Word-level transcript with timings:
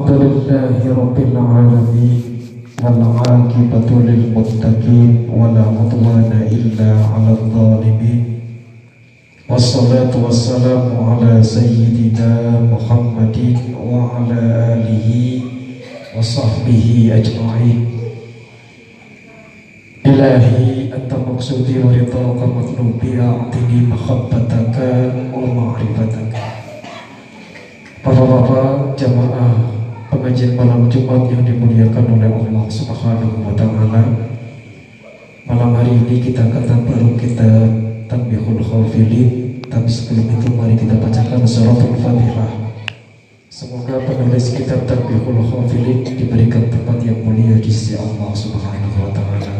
الحمد 0.00 0.22
لله 0.22 0.78
رب 1.02 1.18
العالمين 1.18 2.22
والعاقبة 2.82 3.90
للمتقين 4.08 5.10
ولا 5.38 5.64
عدوان 5.78 6.30
إلا 6.56 6.90
على 7.12 7.30
الظالمين 7.30 8.24
والصلاة 9.50 10.12
والسلام 10.24 10.86
على 11.08 11.42
سيدنا 11.42 12.60
محمد 12.72 13.38
وعلى 13.90 14.40
آله 14.74 15.08
وصحبه 16.18 17.10
أجمعين 17.18 17.80
إلهي 20.06 20.94
أنت 20.96 21.12
مقصودي 21.28 21.78
ورضاك 21.78 22.40
مطلوبي 22.58 23.20
أعطني 23.20 23.78
محبتك 23.92 24.76
ومعرفتك 25.34 26.32
Bapak-bapak 28.06 28.94
jamaah 28.94 29.76
pengajian 30.11 30.59
malam 30.59 30.91
Jumat 30.91 31.31
yang 31.31 31.47
dimuliakan 31.47 32.19
oleh 32.19 32.27
Allah 32.27 32.67
Subhanahu 32.67 33.47
wa 33.47 33.55
taala. 33.55 34.03
Malam 35.47 35.71
hari 35.73 35.95
ini 36.03 36.19
kita 36.19 36.51
kata 36.51 36.83
baru 36.85 37.15
kita 37.17 37.49
Tanbihul 38.05 38.61
Khawfilin 38.61 39.57
Tapi 39.65 39.89
sebelum 39.89 40.37
itu 40.37 40.47
mari 40.53 40.77
kita 40.77 40.95
bacakan 41.01 41.43
suratul 41.43 41.97
Fatihah 41.97 42.71
Semoga 43.49 43.99
penulis 44.05 44.53
kitab 44.53 44.85
Tanbihul 44.85 45.41
Khawfilin 45.43 46.05
diberikan 46.05 46.69
tempat 46.69 47.01
yang 47.01 47.25
mulia 47.25 47.57
di 47.57 47.71
sisi 47.73 47.97
Allah 47.97 48.31
Subhanahu 48.31 48.95
wa 49.01 49.11
taala. 49.11 49.53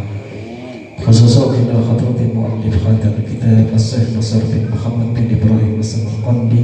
Khususnya 1.01 1.59
ila 1.59 1.81
hadratil 1.81 2.29
muallif 2.29 2.77
hadal 2.85 3.19
kitab 3.25 3.73
As-Syaikh 3.73 4.15
Nasr 4.15 4.45
bin 4.47 4.69
Muhammad 4.69 5.17
bin 5.17 5.27
Ibrahim 5.33 5.81
As-Samarqandi 5.81 6.63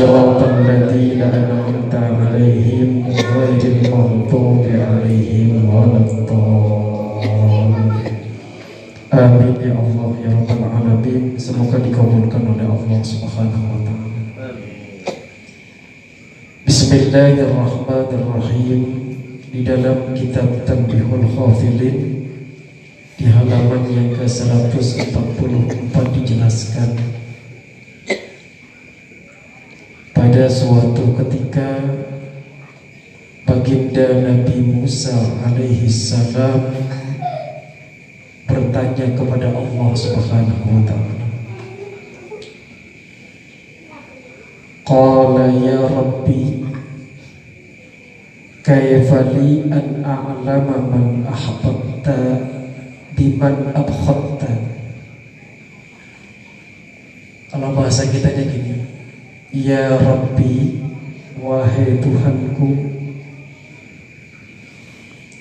صراط 0.00 0.42
الذين 0.42 1.22
أنعمت 1.22 1.94
عليهم 1.94 3.04
غير 3.08 3.72
المغضوب 3.72 4.66
عليهم 4.66 5.74
ولا 5.74 5.96
الضالين 6.06 6.56
Amin 9.16 9.56
ya 9.62 9.70
Allah 9.72 10.10
ya 10.20 10.28
Rabbal 10.34 10.60
Alamin 10.66 11.38
Semoga 11.40 11.78
dikabulkan 11.80 12.42
oleh 12.52 12.66
Allah 12.68 13.00
Subhanahu 13.00 13.64
wa 13.64 13.80
Ta'ala 13.80 14.12
Bismillahirrahmanirrahim 16.66 18.82
Di 19.54 19.62
dalam 19.64 20.12
kitab 20.12 20.50
Tanbihul 20.68 21.24
Khafilin 21.32 21.96
Di 23.16 23.24
halaman 23.30 23.88
yang 23.88 24.12
ke-144 24.20 25.96
dijelaskan 26.12 26.90
pada 30.21 30.45
suatu 30.45 31.17
ketika 31.17 31.81
Baginda 33.41 34.21
Nabi 34.21 34.61
Musa 34.61 35.17
alaihi 35.41 35.89
salam 35.89 36.61
bertanya 38.45 39.17
kepada 39.17 39.49
Allah 39.49 39.89
Subhanahu 39.97 40.77
wa 40.77 40.81
taala. 40.85 41.25
Qala 44.85 45.45
ya 45.57 45.89
Rabbi 45.89 46.69
kaifa 48.61 49.25
li 49.33 49.73
an 49.73 50.05
a'lama 50.05 50.85
man 50.85 51.25
ahbabta 51.25 52.45
biman 53.17 53.73
abkhadta 53.73 54.53
Kalau 57.49 57.73
bahasa 57.73 58.05
kita 58.05 58.37
gini 58.37 58.90
Ya 59.51 59.99
Rabbi 59.99 60.79
Wahai 61.35 61.99
Tuhanku 61.99 62.71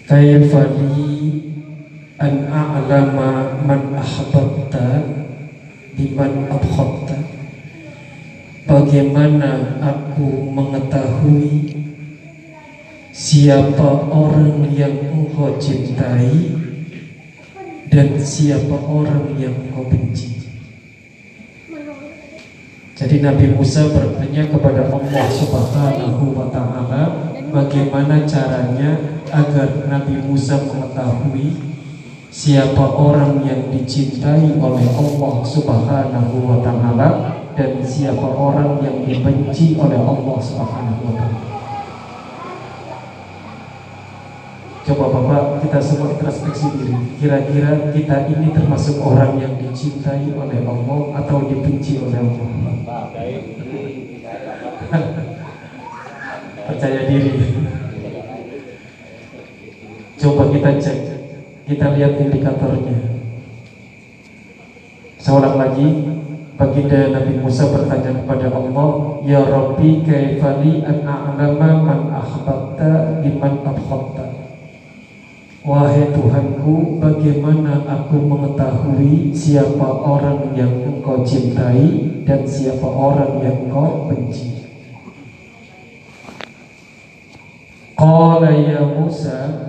Kaifali 0.03 1.06
An 2.19 2.50
a'lama 2.50 3.62
man 3.62 3.94
ahbabta 3.94 5.15
Biman 5.94 6.50
abkhabta 6.50 7.22
Bagaimana 8.66 9.78
aku 9.78 10.42
mengetahui 10.59 11.71
Siapa 13.15 14.10
orang 14.10 14.75
yang 14.75 15.06
engkau 15.06 15.54
cintai 15.62 16.50
Dan 17.87 18.19
siapa 18.19 18.75
orang 18.75 19.38
yang 19.38 19.54
engkau 19.54 19.87
benci 19.87 20.50
jadi 23.00 23.16
Nabi 23.25 23.56
Musa 23.56 23.88
bertanya 23.88 24.44
kepada 24.53 24.93
Allah 24.93 25.27
Subhanahu 25.33 26.37
wa 26.37 26.53
taala 26.53 27.33
bagaimana 27.49 28.28
caranya 28.28 29.25
agar 29.33 29.88
Nabi 29.88 30.21
Musa 30.21 30.61
mengetahui 30.61 31.81
siapa 32.28 32.84
orang 32.93 33.41
yang 33.41 33.72
dicintai 33.72 34.53
oleh 34.53 34.84
Allah 34.84 35.34
Subhanahu 35.41 36.44
wa 36.44 36.60
taala 36.60 37.09
dan 37.56 37.81
siapa 37.81 38.37
orang 38.37 38.84
yang 38.84 39.09
dibenci 39.09 39.81
oleh 39.81 39.97
Allah 39.97 40.37
Subhanahu 40.37 41.00
wa 41.00 41.15
taala. 41.16 41.59
Coba 44.91 45.06
Bapak 45.06 45.62
kita 45.62 45.78
semua 45.78 46.11
introspeksi 46.11 46.67
diri. 46.75 46.91
Kira-kira 47.23 47.95
kita 47.95 48.27
ini 48.27 48.51
termasuk 48.51 48.99
orang 48.99 49.39
yang 49.39 49.55
dicintai 49.55 50.34
oleh 50.34 50.67
Allah 50.67 51.15
Atau 51.15 51.47
dibenci 51.47 52.03
oleh 52.03 52.19
Allah? 52.19 52.51
Percaya 56.67 57.06
diri. 57.06 57.31
Coba 60.19 60.51
kita 60.51 60.71
cek. 60.83 60.99
Kita 61.71 61.95
lihat 61.95 62.19
indikatornya. 62.19 63.22
Seorang 65.22 65.55
lagi 65.55 65.87
Baginda 66.59 67.15
Nabi 67.15 67.39
Musa 67.39 67.71
bertanya 67.71 68.27
kepada 68.27 68.51
Allah 68.51 69.22
Ya 69.22 69.39
Rabbi 69.39 70.03
kaifali 70.03 70.83
an 70.83 71.07
a'lama 71.07 71.71
man 71.78 72.11
akhbabta 72.11 73.22
biman 73.22 73.62
abkhabta 73.62 74.40
Wahai 75.60 76.09
Tuhanku, 76.16 76.97
bagaimana 76.97 77.84
aku 77.84 78.16
mengetahui 78.16 79.28
siapa 79.37 79.84
orang 79.84 80.56
yang 80.56 80.72
engkau 80.88 81.21
cintai 81.21 82.25
dan 82.25 82.48
siapa 82.48 82.88
orang 82.88 83.44
yang 83.44 83.69
engkau 83.69 84.09
benci? 84.09 84.65
Qala 87.93 88.56
ya 88.56 88.88
Musa 88.88 89.69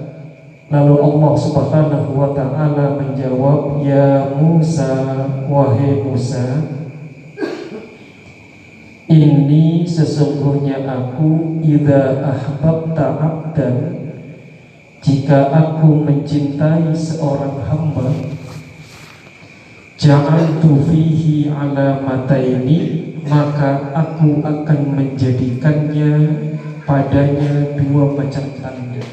Lalu 0.72 0.96
Allah 0.96 1.34
subhanahu 1.35 2.16
wa 2.16 2.31
ta'ala 2.31 2.96
menjawab 2.96 3.84
Ya 3.84 4.31
Musa, 4.40 5.28
wahai 5.52 6.00
Musa 6.00 6.72
Ini 9.12 9.84
sesungguhnya 9.84 10.88
aku 10.88 11.59
Ida 11.59 12.23
ahbabta 12.23 13.19
abdan 13.19 14.01
jika 15.02 15.50
aku 15.50 16.06
mencintai 16.06 16.94
seorang 16.94 17.58
hamba 17.66 18.14
Ja'altu 19.98 20.86
fihi 20.86 21.50
ala 21.50 22.06
mataini 22.06 23.09
Maka 23.26 23.98
aku 23.98 24.46
akan 24.46 24.80
menjadikannya 24.94 26.14
padanya 26.86 27.74
dua 27.82 28.14
macam 28.14 28.46
tanda 28.62 29.03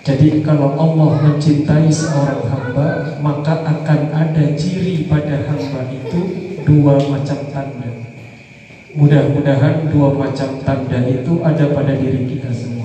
Jadi 0.00 0.40
kalau 0.40 0.72
Allah 0.72 1.28
mencintai 1.28 1.92
seorang 1.92 2.48
hamba 2.48 3.20
Maka 3.20 3.68
akan 3.68 4.00
ada 4.16 4.44
ciri 4.56 5.04
pada 5.12 5.44
hamba 5.44 5.92
itu 5.92 6.20
dua 6.64 7.00
macam 7.00 7.38
tanda. 7.52 7.90
Mudah-mudahan 8.92 9.88
dua 9.92 10.12
macam 10.12 10.60
tanda 10.64 11.00
itu 11.04 11.32
ada 11.44 11.64
pada 11.72 11.92
diri 11.96 12.28
kita 12.28 12.52
semua 12.52 12.77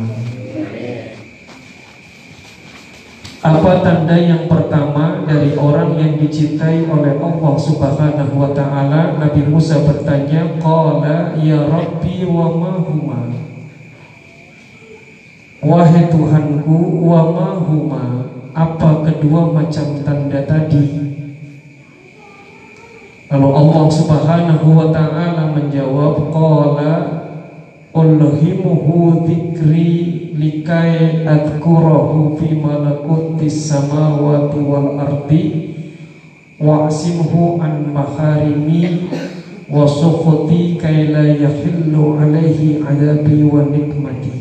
Apa 3.44 3.84
tanda 3.84 4.16
yang 4.16 4.48
pertama 4.48 5.28
dari 5.28 5.52
orang 5.60 6.00
yang 6.00 6.16
dicintai 6.16 6.88
oleh 6.88 7.20
Allah 7.20 7.56
Subhanahu 7.60 8.40
wa 8.40 8.56
taala? 8.56 9.20
Nabi 9.20 9.44
Musa 9.52 9.84
bertanya, 9.84 10.64
"Qala 10.64 11.36
ya 11.36 11.68
Rabbi 11.68 12.24
wa 12.24 12.48
ma 12.56 12.74
huma?" 12.80 13.22
Wahai 15.60 16.08
Tuhanku, 16.08 17.08
wa 17.08 17.22
mahuma 17.36 18.04
apa 18.56 19.12
kedua 19.12 19.52
macam 19.52 19.96
tanda 20.08 20.40
tadi? 20.48 21.04
Lalu 23.28 23.50
Allah 23.52 23.86
Subhanahu 23.92 24.68
wa 24.72 24.88
taala 24.88 25.52
menjawab 25.52 26.32
qala 26.32 26.94
ulhimuhu 27.92 29.24
dzikri 29.28 30.13
likai 30.34 31.22
adkurahu 31.26 32.34
fi 32.42 32.58
malakutis 32.58 33.70
samawati 33.70 34.58
wal 34.66 34.98
ardi 34.98 35.74
wa'simhu 36.58 37.62
an 37.62 37.94
maharimi 37.94 39.10
wa 39.70 39.86
sukhuti 39.86 40.82
kai 40.82 41.14
la 41.14 41.22
yahillu 41.22 42.18
alaihi 42.18 42.82
adabi 42.82 43.46
wa 43.46 43.62
nikmati. 43.70 44.34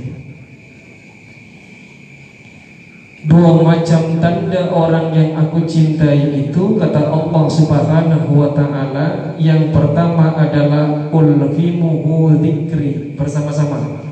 Dua 3.23 3.63
macam 3.63 4.19
tanda 4.19 4.67
orang 4.75 5.15
yang 5.15 5.39
aku 5.39 5.63
cintai 5.63 6.43
itu 6.43 6.75
kata 6.75 7.07
Allah 7.07 7.45
Subhanahu 7.47 8.35
wa 8.35 8.51
taala 8.51 9.39
yang 9.39 9.71
pertama 9.71 10.35
adalah 10.35 11.07
ulhimuhu 11.15 12.43
dzikri 12.43 13.15
bersama-sama 13.15 14.12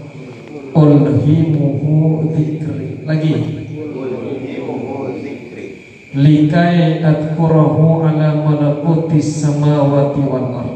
ulhimuhu 0.75 2.31
dzikri. 2.35 3.03
Lagi. 3.07 3.35
Likai 6.11 7.07
adkurahu 7.07 8.03
ala 8.03 8.43
malakutis 8.43 9.47
samawati 9.47 10.23
wal 10.27 10.49
ard. 10.59 10.75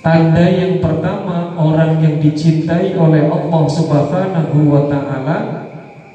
Tanda 0.00 0.48
yang 0.48 0.80
pertama 0.80 1.52
orang 1.60 2.00
yang 2.00 2.16
dicintai 2.24 2.96
oleh 2.96 3.28
Allah 3.28 3.64
Subhanahu 3.68 4.56
wa 4.64 4.88
taala 4.88 5.38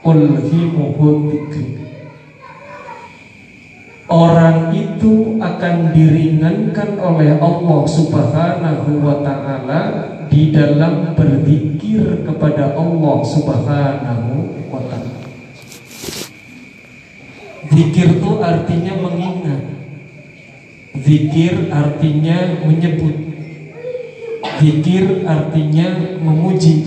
ulhimuhu 0.01 1.29
Orang 4.05 4.69
itu 4.69 5.41
akan 5.41 5.89
diringankan 5.89 6.97
oleh 7.01 7.37
Allah 7.41 7.81
Subhanahu 7.89 8.89
wa 9.01 9.21
taala 9.25 9.81
di 10.35 10.51
dalam 10.51 11.15
berzikir 11.15 12.27
kepada 12.27 12.75
Allah 12.75 13.23
Subhanahu 13.23 14.67
wa 14.67 14.83
taala. 14.83 15.15
Zikir 17.71 18.19
itu 18.19 18.31
artinya 18.43 18.99
mengingat. 18.99 19.63
Zikir 20.99 21.71
artinya 21.71 22.67
menyebut. 22.67 23.15
Zikir 24.59 25.23
artinya 25.23 26.19
memuji. 26.19 26.83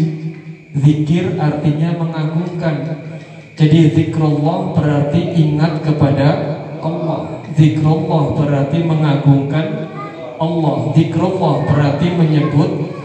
Zikir 0.77 1.41
artinya 1.41 1.97
mengagungkan. 1.97 3.01
Jadi 3.57 3.97
zikrullah 3.97 4.77
berarti 4.77 5.25
ingat 5.41 5.81
kepada 5.81 6.29
Allah. 6.85 7.41
Zikrullah 7.57 8.37
berarti 8.37 8.85
mengagungkan 8.85 9.89
Allah. 10.37 10.93
Zikrullah 10.93 11.65
berarti 11.65 12.07
menyebut 12.13 12.98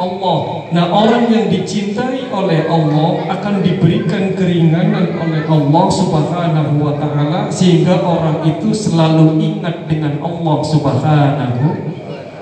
Allah. 0.00 0.64
Nah, 0.72 0.84
orang 0.88 1.28
yang 1.28 1.52
dicintai 1.52 2.32
oleh 2.32 2.64
Allah 2.64 3.20
akan 3.36 3.60
diberikan 3.60 4.32
keringanan 4.32 5.12
oleh 5.20 5.44
Allah 5.44 5.86
Subhanahu 5.92 6.80
wa 6.80 6.96
taala 6.96 7.52
sehingga 7.52 8.00
orang 8.00 8.40
itu 8.48 8.72
selalu 8.72 9.36
ingat 9.36 9.84
dengan 9.84 10.16
Allah 10.24 10.58
Subhanahu 10.64 11.68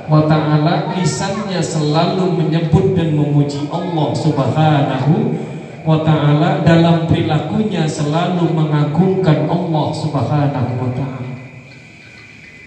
wa 0.06 0.22
taala, 0.30 0.94
lisannya 0.94 1.58
selalu 1.58 2.38
menyebut 2.38 2.94
dan 2.94 3.18
memuji 3.18 3.66
Allah 3.74 4.08
Subhanahu 4.14 5.34
wa 5.82 5.98
taala 6.06 6.62
dalam 6.62 7.10
perilakunya 7.10 7.90
selalu 7.90 8.54
mengagungkan 8.54 9.50
Allah 9.50 9.86
Subhanahu 9.90 10.72
wa 10.78 10.90
taala. 10.94 11.32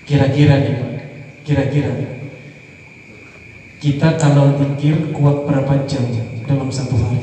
Kira-kira 0.04 0.60
nih, 0.60 0.78
kira-kira 1.48 2.21
kita 3.81 4.13
kalau 4.22 4.62
pikir 4.62 5.10
kuat 5.10 5.42
berapa 5.50 5.89
jam 5.89 6.06
dalam 6.45 6.69
satu 6.69 7.01
hari? 7.01 7.18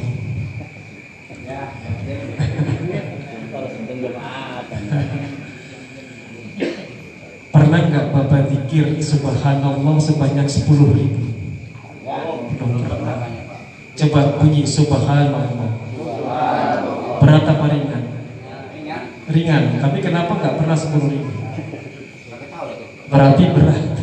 Pernah 7.55 7.81
nggak 7.87 8.07
Bapak 8.11 8.51
pikir 8.51 8.99
Subhanallah 8.99 9.97
sebanyak 10.03 10.51
10 10.51 10.99
ribu? 10.99 11.23
Coba 13.95 14.21
bunyi 14.43 14.67
Subhanallah. 14.67 15.71
Berat 17.23 17.45
apa 17.47 17.67
ringan? 17.71 18.03
Ringan. 19.31 19.63
Tapi 19.79 19.99
kenapa 20.03 20.35
nggak 20.35 20.55
pernah 20.59 20.75
10 20.75 21.07
ribu? 21.07 21.31
Berarti 23.07 23.45
berat. 23.55 23.98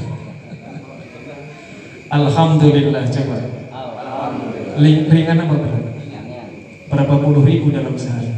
Alhamdulillah 2.05 3.03
coba. 3.09 3.37
Alhamdulillah. 3.73 5.09
Ringan 5.09 5.37
apa 5.41 5.55
berat? 5.57 5.85
Berapa 6.85 7.13
puluh 7.17 7.43
ribu 7.43 7.73
dalam 7.73 7.97
sehari? 7.97 8.29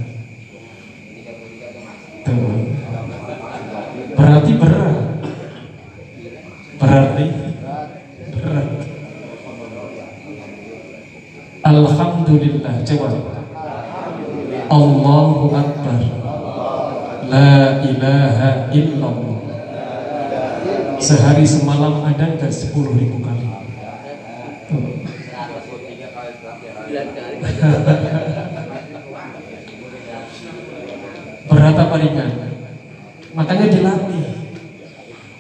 Tuh. 2.23 2.71
Berarti 4.15 4.51
berat. 4.55 4.97
Berarti 6.79 7.25
berat. 8.31 8.67
Alhamdulillah 11.67 12.75
coba. 12.87 13.09
Allahu 14.67 15.45
Akbar. 15.51 16.01
La 17.27 17.83
ilaha 17.83 18.71
illallah. 18.71 19.39
Sehari 20.97 21.45
semalam 21.45 22.01
ada 22.01 22.25
nggak 22.39 22.49
sepuluh 22.49 22.95
ribu 22.95 23.19
kali? 23.21 23.36
Berat 31.47 31.79
apa 31.79 31.95
ringan? 31.97 32.31
Makanya 33.33 33.67
dilatih. 33.69 34.25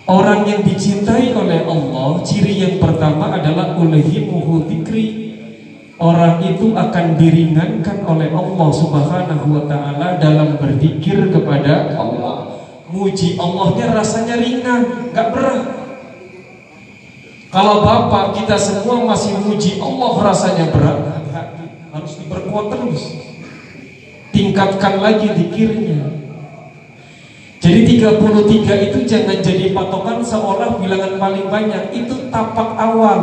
Orang 0.07 0.47
yang 0.47 0.63
dicintai 0.63 1.35
oleh 1.35 1.67
Allah, 1.67 2.23
ciri 2.23 2.63
yang 2.63 2.79
pertama 2.79 3.35
adalah 3.35 3.75
ulehimuhu 3.75 4.71
dzikri. 4.71 5.27
Orang 5.97 6.45
itu 6.45 6.77
akan 6.77 7.17
diringankan 7.17 8.05
oleh 8.05 8.29
Allah 8.31 8.69
Subhanahu 8.69 9.45
wa 9.49 9.63
taala 9.67 10.21
dalam 10.21 10.55
berzikir 10.61 11.33
kepada 11.33 11.97
Allah. 11.97 12.53
Muji 12.87 13.35
Allahnya 13.35 13.91
rasanya 13.91 14.39
ringan, 14.39 15.11
gak 15.11 15.35
berat. 15.35 15.59
Kalau 17.51 17.83
Bapak 17.83 18.37
kita 18.37 18.55
semua 18.55 19.03
masih 19.03 19.35
muji 19.43 19.81
Allah 19.81 20.11
rasanya 20.23 20.71
berat, 20.71 20.99
harus 21.97 22.13
diperkuat 22.21 22.65
terus. 22.69 23.01
Tingkatkan 24.29 25.01
lagi 25.01 25.33
dikirnya. 25.33 26.13
Jadi 27.57 27.99
33 27.99 28.85
itu 28.85 28.97
jangan 29.09 29.37
jadi 29.41 29.73
patokan 29.73 30.21
seolah 30.21 30.77
bilangan 30.77 31.17
paling 31.17 31.49
banyak. 31.49 31.83
Itu 31.91 32.29
tapak 32.29 32.77
awal. 32.77 33.21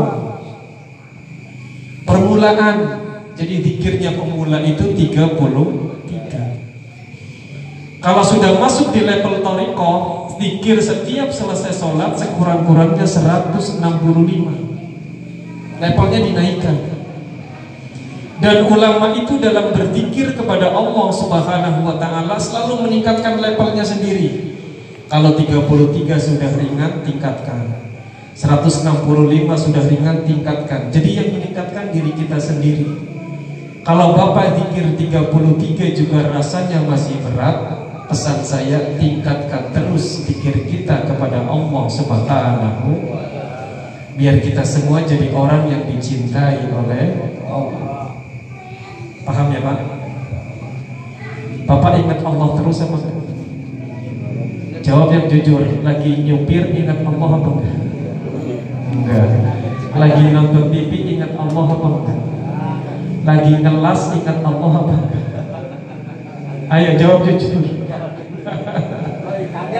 Permulaan. 2.02 3.06
Jadi 3.34 3.66
dikirnya 3.66 4.14
pemula 4.14 4.62
itu 4.62 4.94
33 4.94 5.34
Kalau 7.98 8.22
sudah 8.22 8.62
masuk 8.62 8.94
di 8.94 9.02
level 9.02 9.42
toriko 9.42 10.22
Dikir 10.38 10.78
setiap 10.78 11.34
selesai 11.34 11.74
sholat 11.74 12.14
sekurang-kurangnya 12.14 13.02
165 13.02 13.82
Levelnya 15.82 16.20
dinaikkan 16.22 16.93
Dan 18.44 18.68
ulama 18.68 19.16
itu 19.16 19.40
dalam 19.40 19.72
berzikir 19.72 20.36
kepada 20.36 20.68
Allah 20.68 21.08
subhanahu 21.08 21.80
wa 21.80 21.96
ta'ala 21.96 22.36
Selalu 22.36 22.84
meningkatkan 22.84 23.40
levelnya 23.40 23.80
sendiri. 23.80 24.52
Kalau 25.08 25.32
33 25.32 25.64
sudah 26.20 26.52
ringan, 26.52 27.00
tingkatkan. 27.08 27.88
165 28.36 28.84
sudah 29.56 29.84
ringan, 29.88 30.28
tingkatkan. 30.28 30.92
Jadi 30.92 31.10
yang 31.16 31.28
meningkatkan 31.32 31.88
diri 31.88 32.12
kita 32.12 32.36
sendiri. 32.36 32.84
Kalau 33.80 34.12
Bapak 34.12 34.60
zikir 34.60 34.92
33 34.92 35.96
juga 35.96 36.28
rasanya 36.28 36.84
masih 36.84 37.24
berat 37.24 37.80
pesan 38.12 38.44
saya 38.44 38.96
tingkatkan 39.00 39.72
terus 39.72 40.28
pikir 40.28 40.68
kita 40.68 41.08
kepada 41.08 41.48
Allah 41.48 41.84
Subhanahu 41.88 42.92
biar 44.16 44.36
kita 44.40 44.64
semua 44.64 45.04
jadi 45.04 45.32
orang 45.32 45.68
yang 45.68 45.82
dicintai 45.88 46.68
oleh 46.68 47.32
Allah. 47.48 48.03
Paham 49.24 49.46
ya 49.48 49.60
Pak? 49.64 49.78
Bapak 51.64 51.92
ingat 51.96 52.20
Allah 52.20 52.48
terus 52.60 52.84
apa 52.84 52.96
Jawab 54.84 55.16
yang 55.16 55.26
jujur, 55.32 55.64
lagi 55.80 56.12
nyupir 56.28 56.68
ingat 56.76 57.00
Allah 57.08 57.30
apa 57.40 57.48
enggak? 57.56 57.76
Enggak. 58.92 59.28
Lagi 59.96 60.24
nonton 60.28 60.68
TV 60.68 61.16
ingat 61.16 61.32
Allah 61.40 61.66
apa 61.72 61.86
enggak? 61.88 62.18
Lagi 63.24 63.52
ngelas 63.64 64.00
ingat 64.12 64.38
Allah 64.44 64.72
apa 64.76 64.92
enggak? 64.92 65.22
Ayo 66.68 66.90
jawab 67.00 67.24
jujur. 67.24 67.64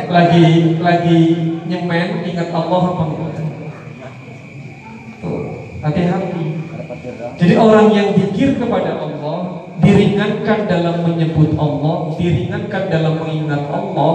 lagi 0.09 0.45
lagi 0.81 1.21
nyemen 1.69 2.09
ingat 2.25 2.49
Allah 2.49 2.83
apa 2.97 3.03
enggak? 3.05 3.33
Tuh, 5.21 5.41
hati-hati. 5.85 6.24
Jadi 7.37 7.55
orang 7.61 7.93
yang 7.93 8.17
dikir 8.17 8.57
kepada 8.57 8.97
Allah 8.97 9.69
diringankan 9.85 10.65
dalam 10.65 11.05
menyebut 11.05 11.53
Allah, 11.61 12.17
diringankan 12.17 12.83
dalam 12.89 13.21
mengingat 13.21 13.69
Allah, 13.69 14.13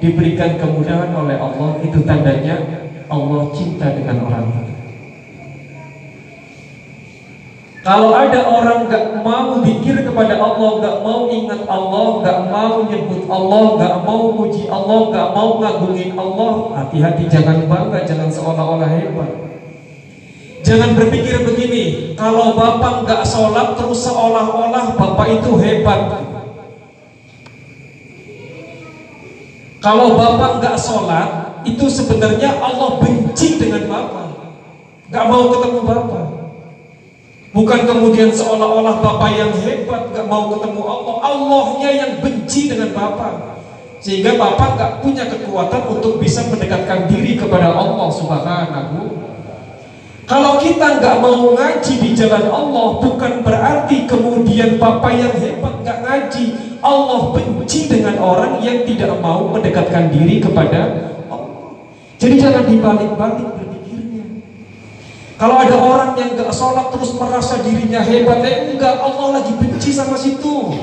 diberikan 0.00 0.56
kemudahan 0.56 1.12
oleh 1.12 1.36
Allah, 1.36 1.76
itu 1.84 2.00
tandanya 2.00 2.88
Allah 3.12 3.52
cinta 3.52 3.92
dengan 3.92 4.24
orang 4.24 4.46
itu. 4.56 4.72
Kalau 7.80 8.12
ada 8.12 8.40
orang 8.44 8.88
gak 8.88 9.24
mau 9.24 9.60
dikir 9.60 10.00
kepada 10.00 10.36
Allah, 10.40 10.70
gak 10.80 10.96
mau 11.04 11.28
ingat 11.28 11.64
Allah, 11.68 12.08
gak 12.24 12.38
mau 12.48 12.74
nyebut 12.88 13.24
Allah, 13.28 13.64
gak 13.76 13.94
mau 14.04 14.22
puji 14.36 14.64
Allah, 14.68 15.00
gak 15.12 15.28
mau 15.36 15.50
ngagungin 15.60 16.12
Allah, 16.16 16.52
hati-hati 16.76 17.24
jangan 17.28 17.68
bangga, 17.68 18.04
jangan 18.04 18.28
seolah-olah 18.32 18.88
hebat. 18.88 19.49
Jangan 20.70 20.94
berpikir 20.94 21.42
begini, 21.42 22.14
kalau 22.14 22.54
bapak 22.54 23.02
gak 23.02 23.26
sholat 23.26 23.74
terus 23.74 24.06
seolah-olah 24.06 24.94
bapak 24.94 25.42
itu 25.42 25.58
hebat. 25.58 26.14
Kalau 29.82 30.14
bapak 30.14 30.62
gak 30.62 30.78
sholat, 30.78 31.58
itu 31.66 31.90
sebenarnya 31.90 32.54
Allah 32.62 33.02
benci 33.02 33.58
dengan 33.58 33.82
bapak. 33.90 34.30
Gak 35.10 35.26
mau 35.26 35.50
ketemu 35.50 35.80
bapak. 35.82 36.26
Bukan 37.50 37.80
kemudian 37.82 38.30
seolah-olah 38.30 39.02
Bapak 39.02 39.34
yang 39.34 39.50
hebat 39.50 40.14
gak 40.14 40.22
mau 40.30 40.54
ketemu 40.54 40.86
Allah 40.86 41.16
Allahnya 41.18 41.90
yang 41.90 42.12
benci 42.22 42.70
dengan 42.70 42.94
Bapak 42.94 43.58
Sehingga 43.98 44.38
Bapak 44.38 44.78
gak 44.78 44.92
punya 45.02 45.26
kekuatan 45.26 45.82
untuk 45.90 46.22
bisa 46.22 46.46
mendekatkan 46.46 47.10
diri 47.10 47.34
kepada 47.34 47.74
Allah 47.74 48.06
subhanahu 48.06 49.29
Kalau 50.30 50.62
kita 50.62 51.02
gak 51.02 51.18
mau 51.18 51.58
ngaji 51.58 51.94
di 51.98 52.10
jalan 52.14 52.46
Allah 52.46 53.02
Bukan 53.02 53.42
berarti 53.42 54.06
kemudian 54.06 54.78
Bapak 54.78 55.10
yang 55.10 55.34
hebat 55.34 55.82
gak 55.82 56.06
ngaji 56.06 56.44
Allah 56.78 57.34
benci 57.34 57.90
dengan 57.90 58.14
orang 58.22 58.62
yang 58.62 58.86
tidak 58.86 59.10
mau 59.18 59.50
mendekatkan 59.50 60.06
diri 60.14 60.38
kepada 60.38 61.10
Allah 61.26 61.82
Jadi 62.22 62.34
jangan 62.38 62.62
dibalik-balik 62.62 63.58
kalau 65.40 65.56
ada 65.56 65.72
orang 65.72 66.12
yang 66.20 66.36
gak 66.36 66.52
sholat 66.52 66.92
terus 66.92 67.16
merasa 67.16 67.64
dirinya 67.64 68.04
hebat, 68.04 68.44
eh 68.44 68.76
enggak, 68.76 69.00
Allah 69.00 69.40
lagi 69.40 69.56
benci 69.56 69.88
sama 69.88 70.12
situ. 70.12 70.76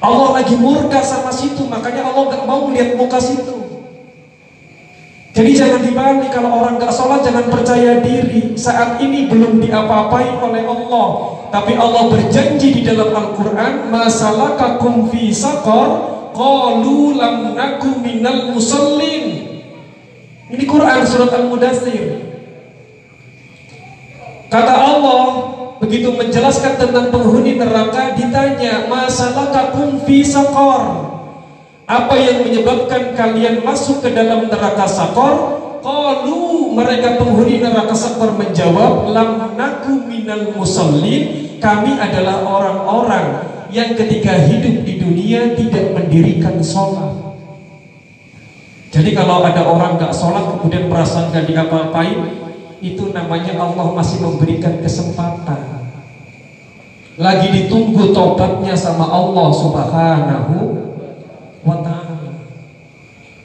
Allah 0.00 0.40
lagi 0.40 0.56
murka 0.56 1.04
sama 1.04 1.28
situ, 1.28 1.68
makanya 1.68 2.08
Allah 2.08 2.32
gak 2.32 2.48
mau 2.48 2.72
lihat 2.72 2.96
muka 2.96 3.20
situ. 3.20 3.79
Jadi 5.30 5.50
jangan 5.54 5.80
dibalik 5.86 6.30
kalau 6.34 6.50
orang 6.58 6.74
gak 6.82 6.90
sholat 6.90 7.22
jangan 7.22 7.46
percaya 7.46 8.02
diri. 8.02 8.58
Saat 8.58 8.98
ini 8.98 9.30
belum 9.30 9.62
diapa-apain 9.62 10.42
oleh 10.42 10.66
Allah. 10.66 11.08
Tapi 11.54 11.78
Allah 11.78 12.10
berjanji 12.10 12.68
di 12.78 12.82
dalam 12.86 13.10
Al-Quran 13.10 13.90
Masalah 13.90 14.54
kakum 14.54 15.10
fi 15.10 15.34
sakor 15.34 16.30
Qalu 16.30 17.18
lam 17.18 17.58
naku 17.58 17.98
minal 18.02 18.54
musallin. 18.54 19.50
Ini 20.50 20.64
Quran 20.66 21.02
surat 21.06 21.30
Al-Mudathir 21.30 22.26
Kata 24.50 24.74
Allah 24.74 25.22
begitu 25.80 26.12
menjelaskan 26.12 26.76
tentang 26.76 27.08
penghuni 27.08 27.56
neraka 27.56 28.12
ditanya 28.18 28.90
masalah 28.90 29.48
kakum 29.48 30.02
fi 30.04 30.20
sakor 30.20 31.08
apa 31.90 32.14
yang 32.14 32.46
menyebabkan 32.46 33.18
kalian 33.18 33.66
masuk 33.66 33.98
ke 34.06 34.14
dalam 34.14 34.46
neraka 34.46 34.86
sakor 34.86 35.58
Qalu 35.80 36.76
mereka 36.76 37.16
penghuni 37.18 37.58
neraka 37.58 37.96
sakor 37.96 38.36
menjawab 38.38 39.10
lam 39.10 39.58
naku 39.58 40.06
minal 40.06 40.54
musallin 40.54 41.56
kami 41.58 41.98
adalah 41.98 42.46
orang-orang 42.46 43.26
yang 43.74 43.96
ketika 43.98 44.38
hidup 44.46 44.86
di 44.86 45.02
dunia 45.02 45.56
tidak 45.58 45.90
mendirikan 45.96 46.62
sholat 46.62 47.30
jadi 48.90 49.10
kalau 49.14 49.46
ada 49.46 49.62
orang 49.70 49.98
gak 49.98 50.10
sholat 50.10 50.46
kemudian 50.58 50.90
perasaan 50.90 51.30
gak 51.30 51.46
diapa-apain 51.46 52.40
itu 52.82 53.14
namanya 53.14 53.60
Allah 53.60 53.92
masih 53.92 54.18
memberikan 54.24 54.80
kesempatan. 54.80 55.84
Lagi 57.20 57.48
ditunggu 57.52 58.10
tobatnya 58.16 58.74
sama 58.74 59.06
Allah 59.06 59.48
Subhanahu. 59.52 60.56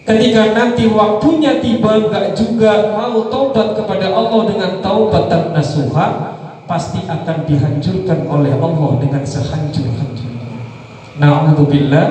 Ketika 0.06 0.54
nanti 0.54 0.86
waktunya 0.86 1.58
tiba 1.58 1.98
gak 2.14 2.38
juga 2.38 2.94
mau 2.94 3.26
tobat 3.26 3.74
kepada 3.74 4.14
Allah 4.14 4.42
dengan 4.46 4.72
taubat 4.78 5.26
dan 5.34 5.50
nasuha 5.50 6.38
pasti 6.70 7.02
akan 7.10 7.42
dihancurkan 7.50 8.30
oleh 8.30 8.54
Allah 8.54 9.02
dengan 9.02 9.26
sehancur-hancurnya. 9.26 10.46
Na'udzubillah, 11.18 12.08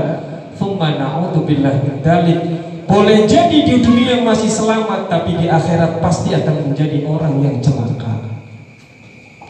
thumma 0.58 0.98
na'udzubillah 0.98 1.74
min 1.86 2.02
dalik. 2.02 2.40
Boleh 2.84 3.30
jadi 3.30 3.64
di 3.64 3.80
dunia 3.80 4.20
masih 4.20 4.52
selamat 4.52 5.08
Tapi 5.08 5.40
di 5.40 5.48
akhirat 5.48 6.04
pasti 6.04 6.36
akan 6.36 6.68
menjadi 6.68 7.00
orang 7.08 7.40
yang 7.40 7.56
celaka 7.64 8.12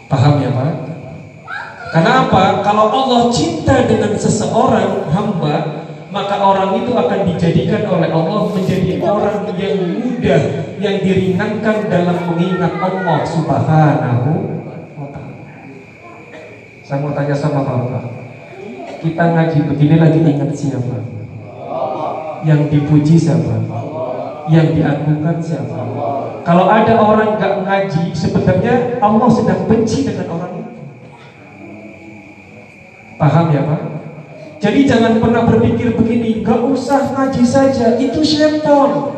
Paham 0.07 0.39
ya 0.39 0.55
Pak? 0.55 0.73
Karena 1.91 2.27
apa? 2.27 2.63
Kalau 2.63 2.87
Allah 2.95 3.35
cinta 3.35 3.83
dengan 3.87 4.15
seseorang 4.15 5.11
hamba 5.11 5.84
Maka 6.15 6.37
orang 6.39 6.79
itu 6.79 6.95
akan 6.95 7.21
dijadikan 7.27 7.83
oleh 7.91 8.07
Allah 8.07 8.41
menjadi 8.55 9.03
orang 9.03 9.51
yang 9.59 9.77
mudah 9.99 10.43
Yang 10.79 10.97
diringankan 11.03 11.77
dalam 11.91 12.19
mengingat 12.31 12.73
Allah 12.79 13.19
subhanahu 13.27 14.31
wa 14.95 15.09
ta'ala 15.11 15.43
Saya 16.87 17.03
mau 17.03 17.11
tanya 17.11 17.35
sama 17.35 17.67
Bapak 17.67 18.07
Kita 19.03 19.25
ngaji 19.35 19.59
begini 19.75 19.97
lagi 19.99 20.23
ingat 20.23 20.55
siapa? 20.55 21.03
Yang 22.47 22.61
dipuji 22.71 23.19
siapa? 23.19 23.59
Yang 24.47 24.67
diagungkan 24.79 25.37
siapa? 25.43 25.79
Kalau 26.45 26.69
ada 26.69 26.95
orang 27.01 27.41
gak 27.41 27.65
ngaji, 27.65 28.13
sebenarnya 28.13 29.01
Allah 29.01 29.29
sedang 29.33 29.65
benci 29.65 30.05
dengan 30.05 30.29
orang 30.29 30.53
itu. 30.61 30.73
Paham 33.17 33.47
ya 33.49 33.65
Pak? 33.65 33.94
Jadi 34.65 34.89
jangan 34.89 35.21
pernah 35.21 35.45
berpikir 35.45 35.93
begini, 35.93 36.41
gak 36.41 36.57
usah 36.65 37.13
ngaji 37.13 37.45
saja, 37.45 38.01
itu 38.01 38.25
syaitan. 38.25 39.13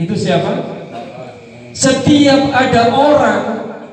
Itu 0.00 0.16
siapa? 0.16 0.56
Setiap 1.76 2.48
ada 2.48 2.96
orang 2.96 3.42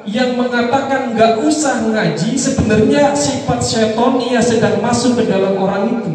yang 0.08 0.40
mengatakan 0.40 1.12
gak 1.12 1.44
usah 1.44 1.92
ngaji, 1.92 2.40
sebenarnya 2.40 3.12
sifat 3.12 3.60
syaitannya 3.60 4.40
sedang 4.40 4.80
masuk 4.80 5.20
ke 5.20 5.28
dalam 5.28 5.60
orang 5.60 5.92
itu. 5.92 6.12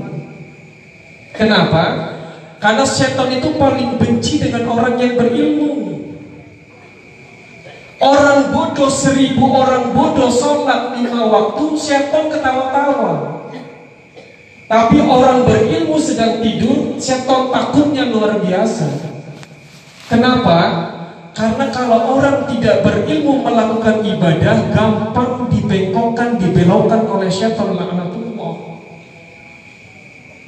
Kenapa? 1.37 2.17
Karena 2.57 2.89
setan 2.89 3.29
itu 3.37 3.61
paling 3.61 4.01
benci 4.01 4.41
dengan 4.41 4.73
orang 4.73 4.97
yang 4.97 5.21
berilmu. 5.21 6.01
Orang 8.01 8.57
bodoh 8.57 8.89
seribu 8.89 9.53
orang 9.53 9.93
bodoh 9.93 10.33
sholat 10.33 10.97
lima 10.97 11.29
waktu, 11.29 11.77
setan 11.77 12.33
ketawa-tawa. 12.33 13.45
Tapi 14.67 14.99
orang 14.99 15.47
berilmu 15.47 15.95
sedang 15.95 16.43
tidur, 16.43 16.99
setan 16.99 17.55
takutnya 17.55 18.11
luar 18.11 18.43
biasa. 18.43 19.15
Kenapa? 20.11 20.59
Karena 21.31 21.71
kalau 21.71 22.19
orang 22.19 22.51
tidak 22.51 22.83
berilmu 22.83 23.47
melakukan 23.47 24.03
ibadah, 24.03 24.75
gampang 24.75 25.47
dibengkokkan, 25.55 26.43
dibelokkan 26.43 27.07
oleh 27.07 27.31
setan 27.31 27.79
laknatullah. 27.79 28.55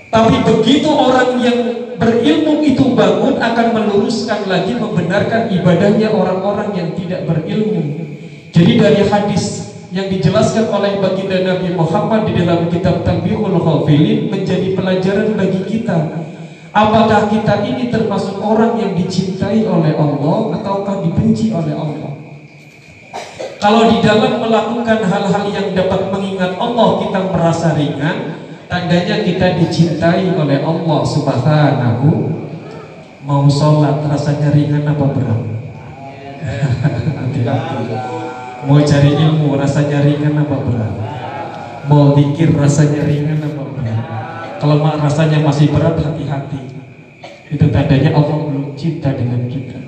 Tapi 0.09 0.35
begitu 0.43 0.89
orang 0.91 1.39
yang 1.39 1.59
berilmu 2.01 2.65
itu 2.65 2.97
bangun 2.99 3.39
akan 3.39 3.67
meluruskan 3.71 4.51
lagi 4.51 4.75
membenarkan 4.75 5.53
ibadahnya 5.53 6.11
orang-orang 6.11 6.75
yang 6.75 6.91
tidak 6.99 7.23
berilmu. 7.23 8.03
Jadi 8.51 8.73
dari 8.81 9.03
hadis 9.07 9.68
yang 9.89 10.13
dijelaskan 10.13 10.69
oleh 10.69 11.01
baginda 11.01 11.41
Nabi 11.41 11.73
Muhammad 11.73 12.29
di 12.29 12.33
dalam 12.37 12.69
kitab 12.69 13.01
Tanbihul 13.05 13.57
Khafilin 13.57 14.29
menjadi 14.29 14.77
pelajaran 14.77 15.33
bagi 15.33 15.65
kita. 15.65 16.29
Apakah 16.69 17.33
kita 17.33 17.65
ini 17.65 17.89
termasuk 17.89 18.37
orang 18.45 18.77
yang 18.77 18.93
dicintai 18.93 19.65
oleh 19.65 19.97
Allah 19.97 20.61
ataukah 20.61 21.01
dibenci 21.01 21.49
oleh 21.49 21.73
Allah? 21.73 22.13
Kalau 23.59 23.91
di 23.91 23.99
dalam 24.05 24.39
melakukan 24.39 25.01
hal-hal 25.03 25.45
yang 25.51 25.75
dapat 25.75 26.13
mengingat 26.13 26.55
Allah 26.61 26.89
kita 27.03 27.21
merasa 27.33 27.75
ringan, 27.75 28.39
Tandanya 28.69 29.25
kita 29.25 29.57
dicintai 29.57 30.29
oleh 30.37 30.61
Allah 30.61 31.01
Subhanahu 31.01 32.37
Mau 33.25 33.49
sholat 33.49 34.05
rasanya 34.05 34.53
ringan 34.53 34.85
apa 34.85 35.05
berat? 35.09 35.41
Hati-hati 37.19 38.28
Mau 38.67 38.83
cari 38.83 39.15
ilmu 39.15 39.55
rasanya 39.55 40.03
ringan 40.03 40.43
apa 40.43 40.57
berat? 40.59 40.95
Mau 41.87 42.11
dikir 42.19 42.51
rasanya 42.59 43.07
ringan 43.07 43.39
apa 43.39 43.63
berat? 43.71 44.03
Kalau 44.59 44.83
rasanya 44.83 45.39
masih 45.47 45.71
berat 45.71 45.95
hati-hati. 46.03 46.59
Itu 47.55 47.71
tandanya 47.71 48.19
Allah 48.19 48.39
belum 48.51 48.75
cinta 48.75 49.15
dengan 49.15 49.47
kita. 49.47 49.79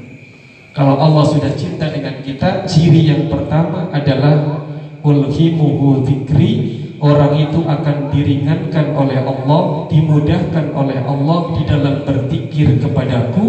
Kalau 0.71 0.95
Allah 1.03 1.25
sudah 1.27 1.51
cinta 1.59 1.91
dengan 1.91 2.23
kita, 2.23 2.63
ciri 2.71 3.11
yang 3.11 3.27
pertama 3.27 3.91
adalah 3.91 4.63
ulhimuhu 5.03 6.07
dzikri 6.07 6.79
orang 7.03 7.43
itu 7.43 7.67
akan 7.67 8.13
diringankan 8.15 8.95
oleh 8.95 9.19
Allah, 9.19 9.91
dimudahkan 9.91 10.71
oleh 10.71 11.01
Allah 11.03 11.39
di 11.59 11.63
dalam 11.67 12.07
berzikir 12.07 12.79
kepadaku. 12.79 13.47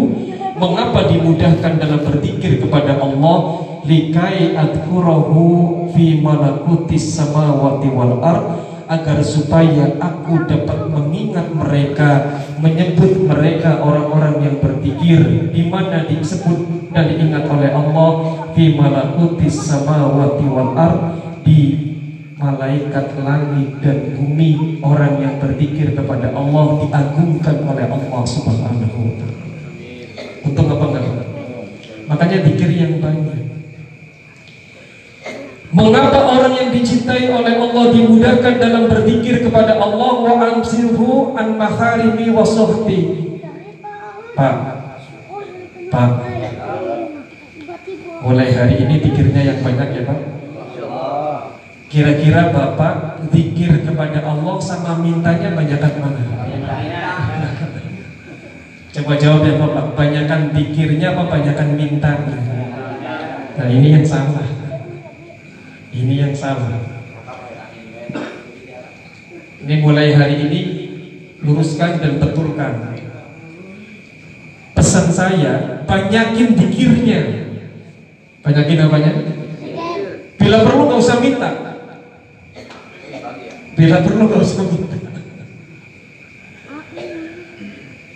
Mengapa 0.62 1.10
dimudahkan 1.10 1.74
dalam 1.74 2.06
berzikir 2.06 2.62
kepada 2.62 2.94
Allah? 3.02 3.66
Likai 3.82 4.54
adkurahu 4.54 5.90
fi 5.90 6.22
malakutis 6.22 7.18
samawati 7.18 7.90
wal 7.90 8.22
ard 8.22 8.62
agar 8.86 9.18
supaya 9.26 9.98
aku 9.98 10.46
dapat 10.46 10.86
mengingat 10.86 11.50
mereka, 11.50 12.38
menyebut 12.62 13.26
mereka 13.26 13.82
orang-orang 13.82 14.38
yang 14.38 14.56
berzikir 14.62 15.50
di 15.50 15.66
mana 15.66 16.06
disebut 16.06 16.94
dan 16.94 17.10
diingat 17.10 17.42
oleh 17.50 17.74
Allah 17.74 18.10
fi 18.54 18.78
malakutis 18.78 19.66
samawati 19.66 20.46
wal 20.46 20.78
ard 20.78 21.18
di 21.42 21.90
malaikat 22.38 23.18
langit 23.18 23.82
dan 23.82 24.14
bumi 24.14 24.78
orang 24.78 25.26
yang 25.26 25.42
berzikir 25.42 25.90
kepada 25.90 26.30
Allah 26.30 26.86
diagungkan 26.86 27.66
oleh 27.66 27.90
Allah 27.90 28.22
Subhanahu 28.22 28.98
wa 29.02 29.14
taala. 29.18 29.41
Untuk 30.42 30.66
apa 30.66 30.84
enggak? 30.90 31.06
Makanya 32.10 32.38
zikir 32.44 32.70
yang 32.74 32.98
banyak. 32.98 33.42
Mengapa 35.72 36.20
orang 36.28 36.52
yang 36.52 36.68
dicintai 36.68 37.32
oleh 37.32 37.56
Allah 37.56 37.84
dimudahkan 37.96 38.54
dalam 38.60 38.92
berzikir 38.92 39.40
kepada 39.40 39.80
Allah 39.80 40.12
wa 40.20 40.36
amsirhu 40.36 41.32
an 41.32 41.56
maharimi 41.56 42.28
wa 42.28 42.44
Pak, 44.32 44.56
Pak, 45.92 46.10
mulai 48.24 48.48
hari 48.52 48.84
ini 48.84 48.96
dikirnya 49.00 49.42
yang 49.44 49.58
banyak 49.64 49.88
ya 49.96 50.02
Pak. 50.08 50.20
Kira-kira 51.92 52.48
Bapak 52.48 53.28
zikir 53.32 53.84
kepada 53.84 54.24
Allah 54.24 54.56
sama 54.60 55.00
mintanya 55.00 55.52
banyakan 55.52 55.92
mana? 56.00 56.24
Coba 58.92 59.16
jawab 59.16 59.48
ya 59.48 59.56
Bapak, 59.56 59.96
banyakan 59.96 60.52
zikirnya 60.52 61.16
apa 61.16 61.24
banyakan 61.24 61.68
mintanya? 61.80 62.36
Nah 63.56 63.68
ini 63.72 63.88
yang 63.96 64.04
salah. 64.04 64.44
Ini 65.92 66.14
yang 66.28 66.34
salah. 66.36 66.76
Ini 69.64 69.74
mulai 69.80 70.12
hari 70.12 70.36
ini 70.44 70.60
luruskan 71.40 72.04
dan 72.04 72.20
betulkan. 72.20 72.92
Pesan 74.76 75.08
saya, 75.08 75.84
banyakin 75.88 76.52
dikirnya. 76.52 77.20
Banyakin 78.44 78.84
apanya? 78.84 79.12
Bila 80.36 80.68
perlu 80.68 80.82
nggak 80.90 81.00
usah 81.00 81.16
minta, 81.22 81.50
Bila 83.72 84.04
perlu 84.04 84.28
gak 84.28 84.42
usah 84.44 84.64
minta. 84.68 85.01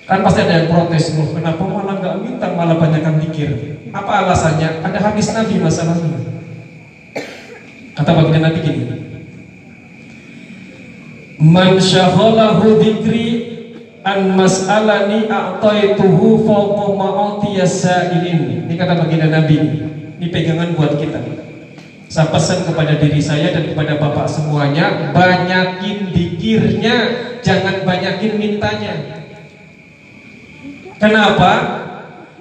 Kan 0.06 0.22
pasti 0.22 0.38
ada 0.46 0.62
yang 0.62 0.70
protes 0.70 1.18
loh, 1.18 1.34
kenapa 1.34 1.66
malah 1.66 1.98
nggak 1.98 2.16
minta 2.22 2.46
malah 2.54 2.78
banyakkan 2.78 3.18
pikir? 3.26 3.82
Apa 3.90 4.22
alasannya? 4.22 4.78
Ada 4.86 4.98
hadis 5.02 5.34
Nabi 5.34 5.58
masalahnya. 5.58 6.14
Kata 7.98 8.10
baginda 8.14 8.46
Nabi 8.46 8.58
gini. 8.62 8.82
Man 11.42 11.82
syaghalahu 11.82 12.78
dzikri 12.78 13.26
an 14.06 14.38
mas'alani 14.38 15.26
a'taituhu 15.26 16.46
fawqa 16.46 16.86
ma'atiya 16.94 17.66
sa'ilin. 17.66 18.62
Ini 18.70 18.74
kata 18.78 19.02
baginda 19.02 19.26
Nabi. 19.26 19.58
Ini 20.22 20.26
pegangan 20.30 20.70
buat 20.78 21.02
kita. 21.02 21.18
Saya 22.06 22.30
pesan 22.30 22.62
kepada 22.62 22.94
diri 23.02 23.18
saya 23.18 23.50
dan 23.50 23.66
kepada 23.66 23.98
bapak 23.98 24.30
semuanya 24.30 25.10
Banyakin 25.10 26.14
dikirnya 26.14 26.96
Jangan 27.42 27.82
banyakin 27.82 28.38
mintanya 28.38 29.25
Kenapa? 30.96 31.52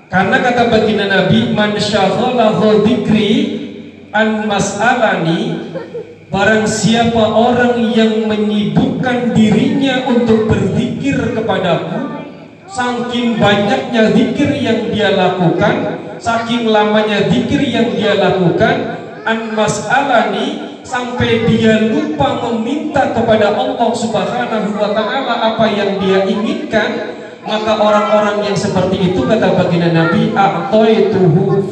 Karena 0.07 0.37
kata 0.39 0.71
baginda 0.71 1.11
Nabi 1.11 1.51
Man 1.51 1.75
syaghalahu 1.75 2.87
dikri 2.87 3.31
An 4.15 4.47
mas'alani 4.47 5.73
Barang 6.31 6.63
siapa 6.67 7.19
orang 7.35 7.79
yang 7.91 8.27
menyibukkan 8.27 9.35
dirinya 9.35 10.07
untuk 10.07 10.47
berzikir 10.47 11.35
kepadaku 11.35 12.27
Saking 12.65 13.39
banyaknya 13.39 14.15
zikir 14.15 14.51
yang 14.55 14.87
dia 14.91 15.15
lakukan 15.15 15.99
Saking 16.19 16.71
lamanya 16.71 17.27
zikir 17.27 17.59
yang 17.59 17.91
dia 17.91 18.15
lakukan 18.15 19.05
an 19.25 19.57
mas'alani 19.57 20.77
sampai 20.85 21.49
dia 21.49 21.89
lupa 21.89 22.45
meminta 22.45 23.09
kepada 23.09 23.57
Allah 23.57 23.89
Subhanahu 23.89 24.69
wa 24.77 24.93
taala 24.93 25.33
apa 25.51 25.65
yang 25.73 25.97
dia 25.97 26.29
inginkan 26.29 26.89
maka 27.45 27.77
orang-orang 27.77 28.49
yang 28.49 28.57
seperti 28.57 29.13
itu 29.13 29.21
kata 29.21 29.53
baginda 29.53 29.93
Nabi 29.93 30.33
a'taituhu 30.33 31.69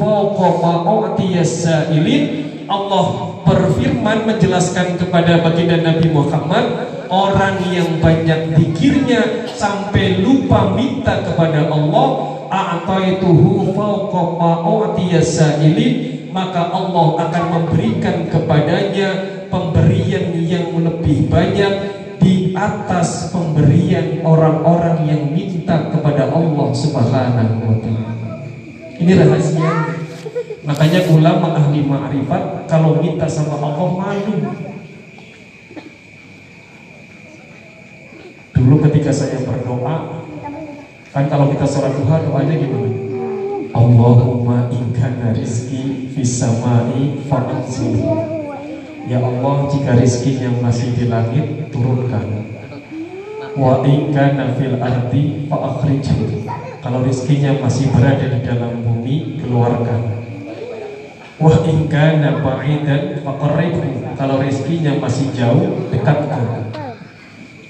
Allah 2.64 3.06
berfirman 3.44 4.18
menjelaskan 4.24 4.96
kepada 4.96 5.42
baginda 5.42 5.82
Nabi 5.82 6.14
Muhammad 6.14 6.64
orang 7.10 7.58
yang 7.74 7.98
banyak 7.98 8.54
dikirnya 8.54 9.50
sampai 9.50 10.22
lupa 10.22 10.72
minta 10.78 11.26
kepada 11.26 11.66
Allah 11.66 12.08
a'taituhu 12.54 13.74
maka 16.30 16.62
Allah 16.70 17.06
akan 17.18 17.44
memberikan 17.50 18.30
kepadanya 18.30 19.08
pemberian 19.50 20.34
yang 20.38 20.70
lebih 20.82 21.26
banyak 21.30 21.72
di 22.18 22.56
atas 22.56 23.30
pemberian 23.30 24.24
orang-orang 24.26 25.06
yang 25.06 25.22
minta 25.30 25.53
kepada 25.64 26.28
Allah 26.28 26.68
Subhanahu 26.70 27.56
wa 27.64 27.76
taala. 27.80 28.12
Ini 29.00 29.12
rahasia. 29.16 29.72
Makanya 30.64 31.00
ulama 31.12 31.52
ahli 31.60 31.84
ma'rifat 31.84 32.64
kalau 32.68 32.96
minta 33.00 33.28
sama 33.28 33.60
Allah 33.60 33.88
malu. 33.92 34.36
Dulu 38.54 38.76
ketika 38.88 39.12
saya 39.12 39.44
berdoa, 39.44 40.24
kan 41.12 41.24
kalau 41.28 41.52
kita 41.52 41.68
sholat 41.68 41.92
duha 42.00 42.16
doanya 42.24 42.54
gimana? 42.56 42.90
Allahumma 43.74 44.70
inkana 44.70 45.34
rizki 45.34 46.06
fisamai 46.14 47.26
fa'anzil 47.26 47.98
Ya 49.10 49.18
Allah 49.18 49.68
jika 49.68 49.98
rizkinya 49.98 50.48
masih 50.62 50.94
di 50.94 51.10
langit 51.10 51.74
turunkan 51.74 52.53
Wa 53.54 53.86
inkana 53.86 54.54
fil 54.58 54.76
ardi 54.82 55.46
fa'akhrijhu 55.46 56.46
Kalau 56.82 57.06
rizkinya 57.06 57.54
masih 57.62 57.94
berada 57.94 58.26
di 58.26 58.40
dalam 58.42 58.82
bumi 58.82 59.38
keluarkan 59.38 60.26
Wa 61.38 61.62
inkana 61.62 62.42
ba'idan 62.42 63.22
faqarribhu 63.22 64.14
Kalau 64.18 64.42
rizkinya 64.42 64.98
masih 64.98 65.30
jauh 65.34 65.86
dekatkan 65.94 66.74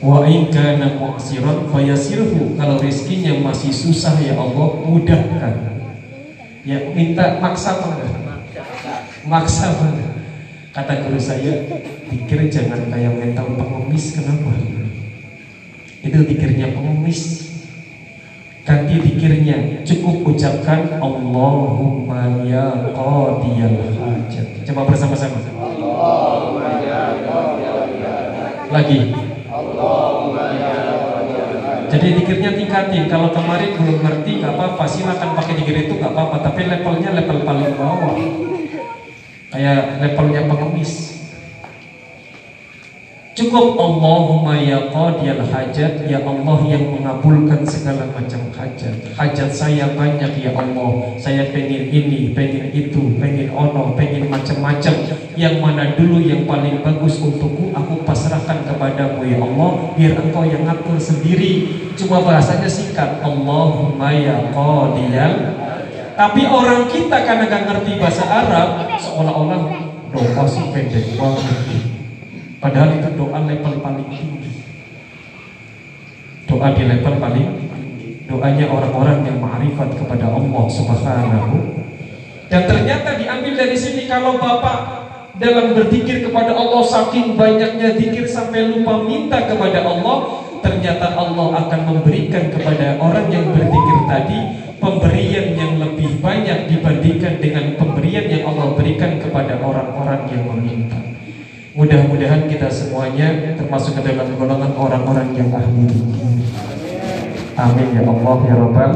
Wa 0.00 0.24
inkana 0.24 0.96
mu'siran 0.96 1.68
fayasirhu 1.68 2.56
Kalau 2.56 2.80
rizkinya 2.80 3.40
masih 3.44 3.72
susah 3.72 4.16
ya 4.20 4.36
Allah 4.40 4.68
mudahkan 4.84 5.74
Ya 6.64 6.80
minta 6.96 7.44
maksa 7.44 7.76
banget. 7.76 8.08
Maksa 9.28 9.76
banget. 9.76 10.08
Kata 10.72 11.04
guru 11.04 11.20
saya, 11.20 11.68
pikir 12.08 12.48
jangan 12.48 12.88
kayak 12.88 13.20
mental 13.20 13.52
pengemis 13.52 14.16
kenapa? 14.16 14.48
Itu 16.04 16.18
pikirnya 16.28 16.76
pengemis. 16.76 17.50
Ganti 18.64 18.96
pikirnya 18.96 19.84
cukup 19.84 20.36
ucapkan 20.36 21.00
Allahumma 21.00 22.44
ya 22.44 22.92
qadiyal 22.92 23.76
hajat. 23.96 24.46
Coba 24.68 24.88
bersama-sama. 24.88 25.40
Lagi. 28.72 29.00
Allahumma 29.48 30.44
ya 30.56 30.94
jadi 31.94 32.10
dikirnya 32.18 32.50
tingkatin. 32.58 33.06
Kalau 33.06 33.30
kemarin 33.30 33.78
belum 33.78 34.02
ngerti 34.02 34.42
nggak 34.42 34.58
apa-apa, 34.58 34.82
silakan 34.90 35.38
pakai 35.38 35.62
dikir 35.62 35.86
itu 35.86 35.94
nggak 35.94 36.10
apa-apa. 36.10 36.42
Tapi 36.42 36.66
levelnya 36.66 37.14
level 37.14 37.38
paling 37.46 37.70
bawah, 37.78 38.18
kayak 39.54 40.02
levelnya 40.02 40.42
pengemis. 40.50 41.13
Cukup 43.34 43.74
Allahumma 43.74 44.54
ya 44.54 44.94
qadiyal 44.94 45.42
hajat 45.42 46.06
Ya 46.06 46.22
Allah 46.22 46.58
yang 46.70 46.86
mengabulkan 46.86 47.66
segala 47.66 48.06
macam 48.06 48.46
hajat. 48.54 48.94
Hajat 49.10 49.50
saya 49.50 49.90
banyak 49.90 50.38
ya 50.38 50.54
Allah. 50.54 51.18
Saya 51.18 51.50
pengen 51.50 51.90
ini, 51.90 52.30
pengen 52.30 52.70
itu, 52.70 53.18
pengen 53.18 53.50
ono, 53.50 53.98
pengen 53.98 54.30
macam-macam. 54.30 55.18
Yang 55.34 55.54
mana 55.58 55.98
dulu 55.98 56.22
yang 56.22 56.46
paling 56.46 56.78
bagus 56.86 57.18
untukku 57.18 57.74
Aku 57.74 58.06
pasrahkan 58.06 58.70
kepadamu 58.70 59.26
ya 59.26 59.42
Allah. 59.42 59.70
Biar 59.98 60.14
engkau 60.14 60.46
yang 60.46 60.62
ngatur 60.70 60.94
sendiri. 61.02 61.74
Cuma 61.98 62.22
bahasanya 62.22 62.70
singkat 62.70 63.18
Allahumma 63.18 64.14
ya 64.14 64.46
qadiyal. 64.54 65.34
Tapi 66.14 66.46
orang 66.46 66.86
kita 66.86 67.26
karena 67.26 67.50
gak 67.50 67.66
ngerti 67.66 67.98
bahasa 67.98 68.22
Arab 68.22 68.86
Seolah-olah 69.02 69.66
doa 70.14 70.46
sih 70.46 70.70
pendek 70.70 71.18
banget 71.18 71.93
Padahal 72.64 72.96
itu 72.96 73.12
doa 73.12 73.44
level 73.44 73.74
paling 73.85 74.09
tinggi. 74.09 74.53
Doa 76.48 76.72
di 76.72 76.83
level 76.88 77.20
paling 77.20 77.48
doanya 78.24 78.66
orang-orang 78.72 79.20
yang 79.29 79.37
ma'rifat 79.37 80.00
kepada 80.00 80.33
Allah 80.33 80.64
Subhanahu 80.66 81.57
dan 82.48 82.68
ternyata 82.68 83.16
diambil 83.16 83.53
dari 83.57 83.77
sini 83.77 84.09
kalau 84.09 84.40
Bapak 84.40 85.07
dalam 85.37 85.74
berzikir 85.74 86.24
kepada 86.24 86.55
Allah 86.55 86.83
saking 86.87 87.35
banyaknya 87.35 87.98
zikir 87.98 88.24
sampai 88.27 88.70
lupa 88.70 89.03
minta 89.03 89.44
kepada 89.44 89.83
Allah 89.83 90.46
ternyata 90.62 91.14
Allah 91.14 91.66
akan 91.66 91.81
memberikan 91.85 92.48
kepada 92.48 92.96
orang 92.96 93.29
yang 93.29 93.50
berzikir 93.53 93.98
tadi 94.09 94.38
pemberian 94.79 95.46
yang 95.59 95.72
lebih 95.81 96.20
banyak 96.22 96.70
dibandingkan 96.70 97.40
dengan 97.40 97.74
pemberian 97.77 98.27
yang 98.29 98.44
Allah 98.55 98.72
berikan 98.77 99.18
kepada 99.20 99.61
orang-orang 99.61 100.22
yang 100.31 100.42
meminta. 100.48 101.13
Mudah-mudahan 101.74 102.46
kita 102.46 102.70
semuanya 102.70 103.50
termasuk 103.58 103.98
ke 103.98 104.06
dalam 104.06 104.30
golongan 104.38 104.78
orang-orang 104.78 105.34
yang 105.34 105.50
ahli 105.50 105.90
Amin 107.58 107.88
ya 107.90 108.06
Allah 108.06 108.37
ya 108.46 108.54
Rabbal 108.62 108.92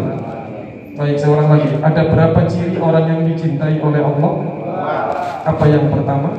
Baik 0.94 1.18
seorang 1.18 1.58
lagi 1.58 1.74
Ada 1.74 2.06
berapa 2.06 2.38
ciri 2.46 2.78
orang 2.78 3.10
yang 3.10 3.20
dicintai 3.26 3.82
oleh 3.82 3.98
Allah? 3.98 4.32
Apa 5.42 5.64
yang 5.66 5.90
pertama? 5.90 6.30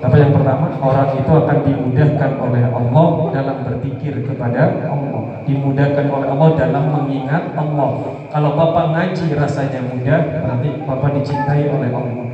Apa 0.00 0.16
yang 0.16 0.32
pertama? 0.32 0.66
Orang 0.80 1.08
itu 1.20 1.32
akan 1.44 1.58
dimudahkan 1.60 2.30
oleh 2.40 2.64
Allah 2.72 3.08
dalam 3.36 3.56
berpikir 3.68 4.16
kepada 4.24 4.88
Allah 4.88 5.44
Dimudahkan 5.44 6.08
oleh 6.08 6.24
Allah 6.24 6.50
dalam 6.56 6.84
mengingat 6.88 7.52
Allah 7.52 8.16
Kalau 8.32 8.56
Bapak 8.56 8.96
ngaji 8.96 9.36
rasanya 9.36 9.84
mudah 9.92 10.20
Berarti 10.40 10.68
Bapak 10.88 11.20
dicintai 11.20 11.68
oleh 11.68 11.92
Allah 11.92 12.29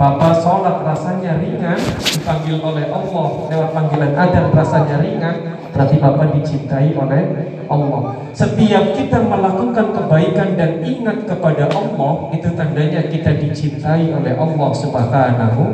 Bapak 0.00 0.32
sholat 0.40 0.80
rasanya 0.80 1.36
ringan 1.36 1.76
Dipanggil 2.00 2.56
oleh 2.64 2.88
Allah 2.88 3.28
Lewat 3.52 3.70
panggilan 3.76 4.16
adan 4.16 4.48
rasanya 4.48 4.96
ringan 4.96 5.60
Berarti 5.76 5.96
Bapak 6.00 6.34
dicintai 6.34 6.96
oleh 6.96 7.22
Allah. 7.70 8.18
Setiap 8.34 8.98
kita 8.98 9.22
melakukan 9.22 9.94
kebaikan 9.94 10.58
dan 10.58 10.82
ingat 10.82 11.22
kepada 11.30 11.70
Allah 11.70 12.12
Itu 12.34 12.50
tandanya 12.58 13.06
kita 13.06 13.38
dicintai 13.38 14.10
oleh 14.10 14.34
Allah 14.34 14.70
subhanahu. 14.74 15.64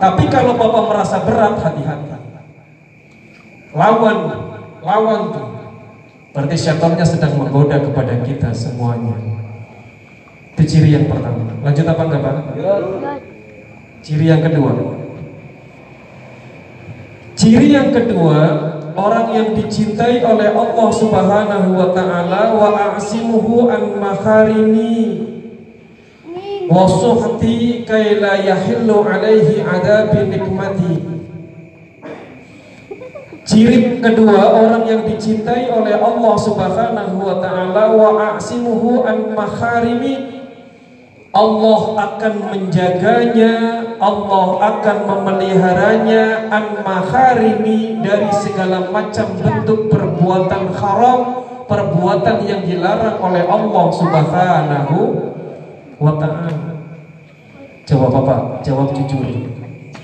Tapi 0.00 0.24
kalau 0.32 0.56
Bapak 0.56 0.82
merasa 0.88 1.20
berat 1.22 1.60
hati-hati. 1.60 2.16
Lawan 3.76 4.18
Lawan 4.80 5.20
tuh. 5.30 5.48
Berarti 6.32 6.56
syaitannya 6.56 7.04
sedang 7.04 7.36
menggoda 7.36 7.76
kepada 7.76 8.24
kita 8.24 8.48
semuanya. 8.56 9.14
Itu 10.56 10.62
ciri 10.64 10.96
yang 10.96 11.06
pertama. 11.12 11.44
Lanjut 11.60 11.84
apa 11.84 12.02
enggak 12.08 12.20
Pak? 12.24 12.36
Ciri 14.02 14.26
yang 14.26 14.42
kedua. 14.42 14.98
Ciri 17.38 17.70
yang 17.70 17.94
kedua, 17.94 18.40
orang 18.98 19.30
yang 19.30 19.48
dicintai 19.54 20.26
oleh 20.26 20.50
Allah 20.50 20.88
Subhanahu 20.90 21.68
wa 21.78 21.88
taala 21.94 22.50
wa 22.50 22.98
a'simuhu 22.98 23.70
an 23.70 24.02
maharimi 24.02 25.22
wa 26.66 26.82
suhti 26.86 27.86
kay 27.86 28.18
la 28.18 28.42
yahillu 28.42 29.06
alaihi 29.06 29.62
adabi 29.62 30.34
nikmati. 30.34 30.94
Ciri 33.46 34.02
kedua 34.02 34.54
orang 34.54 34.86
yang 34.86 35.02
dicintai 35.06 35.70
oleh 35.70 35.94
Allah 35.94 36.34
Subhanahu 36.42 37.22
wa 37.22 37.38
taala 37.38 37.94
wa 37.94 38.34
a'simuhu 38.34 39.06
an 39.06 39.30
maharimi 39.30 40.42
Allah 41.32 41.82
akan 41.96 42.34
menjaganya, 42.52 43.81
Allah 44.02 44.46
akan 44.58 44.98
memeliharanya 45.06 46.50
an 46.50 46.82
maharimi 46.82 48.02
dari 48.02 48.26
segala 48.34 48.90
macam 48.90 49.30
bentuk 49.38 49.94
perbuatan 49.94 50.74
haram, 50.74 51.20
perbuatan 51.70 52.42
yang 52.42 52.66
dilarang 52.66 53.22
oleh 53.22 53.46
Allah 53.46 53.86
Subhanahu 53.94 54.96
wa 56.02 56.18
taala. 56.18 56.82
Jawab 57.86 58.10
Bapak, 58.10 58.66
jawab 58.66 58.90
jujur. 58.90 59.54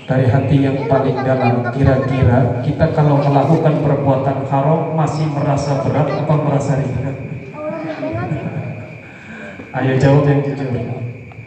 Dari 0.07 0.25
hati 0.31 0.63
yang 0.63 0.87
paling 0.87 1.19
dalam 1.19 1.69
kira-kira 1.75 2.63
kita 2.63 2.95
kalau 2.95 3.19
melakukan 3.19 3.83
perbuatan 3.83 4.47
haram 4.47 4.95
masih 4.95 5.27
merasa 5.27 5.83
berat 5.83 6.07
apa 6.07 6.33
merasa 6.39 6.79
ringan? 6.79 7.15
Ayo 9.75 9.93
jawab 9.99 10.23
yang 10.23 10.39
jujur 10.41 10.99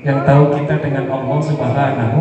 yang 0.02 0.26
tahu 0.26 0.50
kita 0.58 0.82
dengan 0.82 1.06
Allah 1.10 1.38
Subhanahu. 1.38 2.20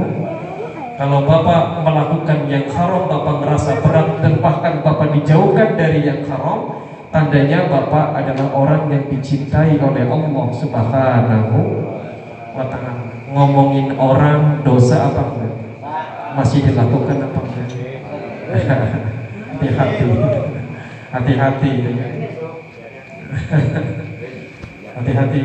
Kalau 1.02 1.26
Bapak 1.26 1.82
melakukan 1.82 2.46
yang 2.46 2.70
haram 2.70 3.10
Bapak 3.10 3.42
merasa 3.42 3.82
berat 3.82 4.22
dan 4.22 4.38
bahkan 4.38 4.86
Bapak 4.86 5.10
dijauhkan 5.18 5.74
dari 5.74 6.06
yang 6.06 6.22
haram 6.30 6.86
tandanya 7.10 7.66
Bapak 7.66 8.14
adalah 8.22 8.54
orang 8.54 8.84
yang 8.94 9.10
dicintai 9.10 9.82
oleh 9.82 10.06
Allah 10.06 10.48
Subhanahu 10.54 11.58
wa 12.54 12.66
taala. 12.70 13.10
Ngomongin 13.34 13.98
orang 13.98 14.62
dosa 14.62 15.10
apa 15.10 15.34
enggak? 15.34 15.54
Masih 16.38 16.70
dilakukan 16.70 17.18
apa 17.18 17.40
enggak? 17.50 17.70
Hati-hati. 19.58 20.10
Hati-hati. 21.10 21.74
Hati-hati 25.02 25.42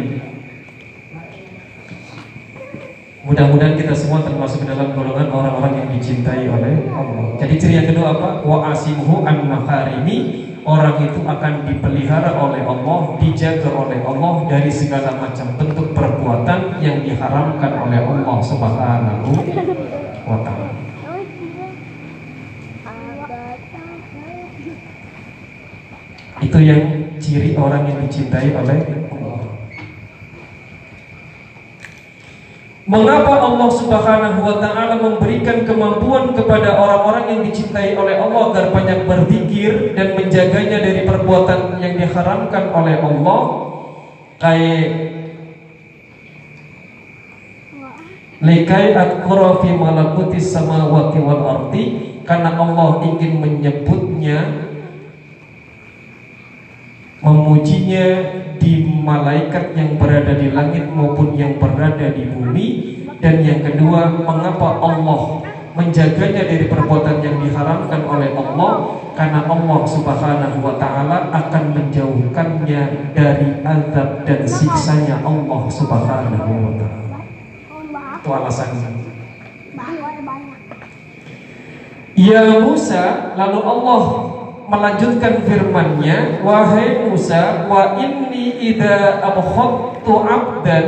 Mudah-mudahan 3.27 3.75
kita 3.75 3.91
semua 3.91 4.23
termasuk 4.23 4.63
dalam 4.63 4.95
golongan 4.95 5.27
orang-orang 5.35 5.83
yang 5.83 5.89
dicintai 5.99 6.47
oleh 6.47 6.87
Allah. 6.95 7.35
Jadi 7.43 7.55
ciri 7.59 7.75
yang 7.83 7.89
kedua 7.91 8.15
apa? 8.15 8.47
Wa 8.47 8.71
asimhu 8.71 9.27
an 9.27 9.51
maharimi 9.51 10.47
Orang 10.67 10.99
itu 10.99 11.23
akan 11.23 11.63
dipelihara 11.63 12.43
oleh 12.43 12.59
Allah, 12.67 13.15
dijaga 13.23 13.71
oleh 13.71 14.03
Allah 14.03 14.51
dari 14.51 14.67
segala 14.67 15.15
macam 15.15 15.55
bentuk 15.55 15.95
perbuatan 15.95 16.83
yang 16.83 17.07
diharamkan 17.07 17.87
oleh 17.87 18.03
Allah 18.03 18.39
Subhanahu 18.43 19.31
wa 20.27 20.39
taala. 20.43 20.75
Itu 26.43 26.59
yang 26.59 26.83
ciri 27.23 27.55
orang 27.55 27.87
yang 27.87 28.03
dicintai 28.03 28.51
oleh 28.51 29.06
Mengapa 32.87 33.43
Allah 33.43 33.67
Subhanahu 33.67 34.47
wa 34.47 34.63
taala 34.63 34.95
memberikan 35.03 35.67
kemampuan 35.67 36.39
kepada 36.39 36.79
orang-orang 36.79 37.35
yang 37.35 37.41
dicintai 37.43 37.99
oleh 37.99 38.15
Allah 38.15 38.55
agar 38.55 38.67
banyak 38.71 39.11
berzikir 39.11 39.99
dan 39.99 40.15
menjaganya 40.15 40.79
dari 40.79 41.03
perbuatan 41.03 41.83
yang 41.83 41.99
diharamkan 41.99 42.71
oleh 42.71 42.95
Allah? 43.03 43.41
Kayak 44.39 45.07
Lekai 48.37 48.93
adkura 48.93 49.65
fi 49.65 49.73
malakuti 49.73 50.37
samawati 50.37 51.19
wal 51.25 51.43
ardi 51.43 51.85
karena 52.29 52.53
Allah 52.53 53.01
ingin 53.09 53.41
menyebutnya 53.41 54.66
memujinya 57.25 58.07
di 58.61 58.85
malaikat 58.85 59.73
yang 59.73 59.97
berada 59.97 60.37
di 60.37 60.53
langit 60.53 60.85
maupun 60.93 61.33
yang 61.37 61.57
berada 61.57 62.13
di 62.13 62.29
bumi 62.29 62.67
dan 63.21 63.41
yang 63.41 63.65
kedua 63.65 64.13
mengapa 64.21 64.81
Allah 64.85 65.41
menjaganya 65.77 66.49
dari 66.49 66.67
perbuatan 66.73 67.21
yang 67.21 67.37
diharamkan 67.45 68.01
oleh 68.09 68.33
Allah 68.33 68.73
karena 69.13 69.45
Allah 69.45 69.81
Subhanahu 69.85 70.59
wa 70.65 70.75
taala 70.81 71.29
akan 71.33 71.65
menjauhkannya 71.77 73.13
dari 73.13 73.61
azab 73.61 74.25
dan 74.25 74.41
siksanya 74.49 75.21
Allah 75.21 75.63
Subhanahu 75.69 76.53
wa 76.53 76.73
taala. 76.81 77.21
Itu 78.21 78.29
alasannya. 78.33 78.91
Ya 82.17 82.65
Musa, 82.65 83.37
lalu 83.37 83.61
Allah 83.61 84.03
melanjutkan 84.67 85.47
firman-Nya, 85.47 86.43
"Wahai 86.43 87.07
Musa, 87.07 87.67
wa 87.71 87.95
inni 87.99 88.75
idza 88.75 89.23
abkhadtu 89.23 90.13
'abdan 90.27 90.87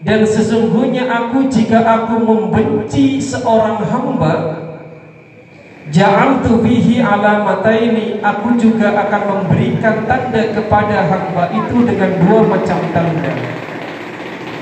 dan 0.00 0.24
sesungguhnya 0.24 1.04
aku 1.12 1.52
jika 1.52 1.84
aku 1.84 2.24
membenci 2.24 3.20
seorang 3.20 3.84
hamba 3.84 4.64
Ja'altu 5.90 6.62
bihi 6.62 7.02
alamataini 7.02 8.22
Aku 8.22 8.56
juga 8.56 8.94
akan 8.94 9.22
memberikan 9.44 10.08
tanda 10.08 10.54
kepada 10.56 11.04
hamba 11.04 11.52
itu 11.52 11.84
dengan 11.84 12.16
dua 12.24 12.40
macam 12.48 12.78
tanda 12.96 13.32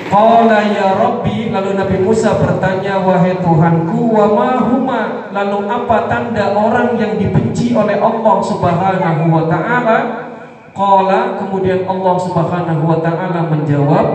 Qala 0.08 0.58
ya 0.72 0.96
Rabbi 0.96 1.52
Lalu 1.52 1.70
Nabi 1.76 1.96
Musa 2.00 2.40
bertanya 2.40 3.00
Wahai 3.04 3.36
Tuhanku 3.38 4.16
Wa 4.16 4.26
mahuma 4.32 5.30
Lalu 5.30 5.58
apa 5.68 6.08
tanda 6.08 6.56
orang 6.56 6.96
yang 6.96 7.20
dibenci 7.20 7.76
oleh 7.76 8.00
Allah 8.00 8.36
subhanahu 8.40 9.22
wa 9.28 9.44
ta'ala? 9.44 9.98
Qala 10.72 11.36
Kemudian 11.36 11.84
Allah 11.84 12.14
subhanahu 12.16 12.82
wa 12.88 12.98
ta'ala 13.04 13.40
menjawab 13.52 14.06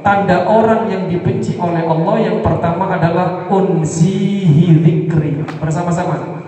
Tanda 0.00 0.46
orang 0.46 0.86
yang 0.88 1.10
dibenci 1.10 1.58
oleh 1.58 1.82
Allah 1.82 2.14
Yang 2.22 2.38
pertama 2.46 2.94
adalah 2.94 3.50
Unsihi 3.50 4.80
dhikri 4.80 5.44
Bersama-sama. 5.58 6.40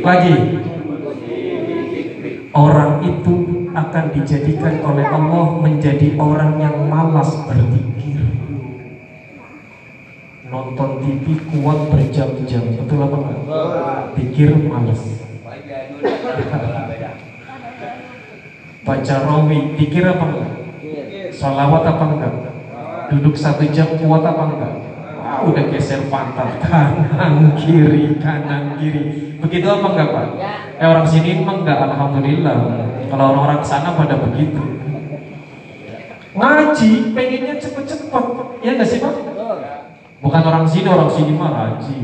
Lagi. 0.00 0.36
Orang 2.50 3.04
itu 3.04 3.59
akan 3.88 4.04
dijadikan 4.12 4.84
oleh 4.84 5.06
Allah 5.08 5.46
menjadi 5.64 6.12
orang 6.20 6.60
yang 6.60 6.76
malas 6.88 7.32
berpikir 7.48 8.20
Nonton 10.50 10.90
TV 11.00 11.38
kuat 11.48 11.78
berjam-jam 11.88 12.64
Betul 12.74 12.98
apa 13.06 13.16
enggak? 13.16 13.40
Pikir 14.18 14.50
malas 14.68 15.00
Baca 18.84 19.14
rawi 19.24 19.58
Pikir 19.78 20.04
apa 20.04 20.24
enggak? 20.28 20.52
Salawat 21.32 21.84
apa 21.86 22.04
enggak? 22.04 22.34
Duduk 23.14 23.34
satu 23.38 23.64
jam 23.72 23.88
kuat 23.96 24.26
apa 24.26 24.44
enggak? 24.50 24.74
udah 25.40 25.72
geser 25.72 26.04
pantat 26.12 26.58
kanan 26.64 27.56
kiri 27.56 28.18
kanan 28.20 28.76
kiri 28.76 29.38
begitu 29.40 29.66
apa 29.72 29.86
enggak 29.94 30.08
pak? 30.12 30.26
Ya. 30.36 30.52
Eh 30.76 30.84
orang 30.90 31.06
sini 31.06 31.40
emang 31.40 31.64
enggak 31.64 31.80
alhamdulillah 31.80 32.89
kalau 33.08 33.24
orang-orang 33.32 33.64
sana 33.64 33.96
pada 33.96 34.20
begitu. 34.20 34.60
Ngaji 36.36 37.16
pengennya 37.16 37.56
cepet-cepet. 37.56 38.24
Ya 38.60 38.76
enggak 38.76 38.88
sih 38.90 39.00
pak? 39.00 39.30
bukan 40.20 40.42
orang 40.44 40.66
sini 40.68 40.88
orang 40.88 41.10
sini 41.10 41.32
mah 41.32 41.50
haji 41.56 41.96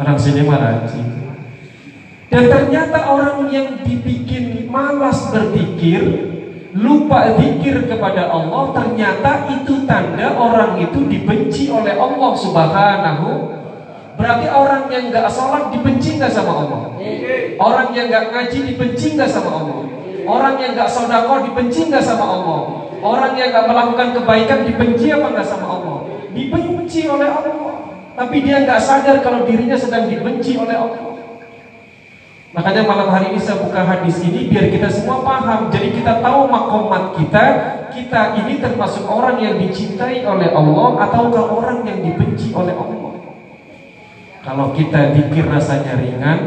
orang 0.00 0.18
sini 0.20 0.40
mah 0.44 0.60
haji 0.60 1.00
dan 2.28 2.44
ternyata 2.44 2.98
orang 3.08 3.48
yang 3.48 3.80
dibikin 3.80 4.68
malas 4.68 5.32
berpikir 5.32 6.28
lupa 6.76 7.40
zikir 7.40 7.88
kepada 7.88 8.28
Allah 8.28 8.76
ternyata 8.76 9.48
itu 9.48 9.88
tanda 9.88 10.36
orang 10.36 10.76
itu 10.76 11.08
dibenci 11.08 11.72
oleh 11.72 11.96
Allah 11.96 12.32
subhanahu 12.36 13.28
berarti 14.18 14.46
orang 14.50 14.90
yang 14.90 15.14
gak 15.14 15.30
sholat 15.30 15.70
dibenci 15.70 16.18
gak 16.18 16.34
sama 16.34 16.66
Allah? 16.66 16.82
Orang 17.56 17.94
yang 17.94 18.10
gak 18.10 18.34
ngaji 18.34 18.58
dibenci 18.74 19.14
gak 19.14 19.30
sama 19.30 19.50
Allah? 19.54 19.78
Orang 20.26 20.58
yang 20.58 20.74
gak 20.74 20.90
sodako 20.90 21.46
dibenci 21.46 21.88
gak 21.88 22.02
sama 22.02 22.26
Allah? 22.26 22.60
Orang 22.98 23.32
yang 23.38 23.54
gak 23.54 23.70
melakukan 23.70 24.08
kebaikan 24.18 24.66
dibenci 24.66 25.14
apa 25.14 25.30
gak 25.38 25.46
sama 25.46 25.66
Allah? 25.78 25.98
Dibenci 26.34 27.06
oleh 27.06 27.30
Allah. 27.30 27.74
Tapi 28.18 28.36
dia 28.42 28.66
gak 28.66 28.82
sadar 28.82 29.22
kalau 29.22 29.46
dirinya 29.46 29.78
sedang 29.78 30.10
dibenci 30.10 30.58
oleh 30.58 30.74
Allah. 30.74 31.08
Makanya 32.48 32.82
malam 32.88 33.12
hari 33.12 33.30
ini 33.30 33.38
saya 33.38 33.60
buka 33.60 33.84
hadis 33.86 34.18
ini 34.24 34.50
biar 34.50 34.72
kita 34.72 34.90
semua 34.90 35.22
paham. 35.22 35.70
Jadi 35.70 35.94
kita 36.00 36.18
tahu 36.18 36.50
makomat 36.50 37.14
kita, 37.14 37.44
kita 37.94 38.34
ini 38.40 38.58
termasuk 38.58 39.06
orang 39.06 39.38
yang 39.38 39.60
dicintai 39.60 40.26
oleh 40.26 40.50
Allah 40.50 41.06
ataukah 41.06 41.44
orang 41.54 41.86
yang 41.86 42.02
dibenci 42.02 42.50
oleh 42.50 42.74
Allah. 42.74 43.07
Kalau 44.42 44.70
kita 44.72 45.12
dikir 45.14 45.44
rasanya 45.50 45.98
ringan, 45.98 46.38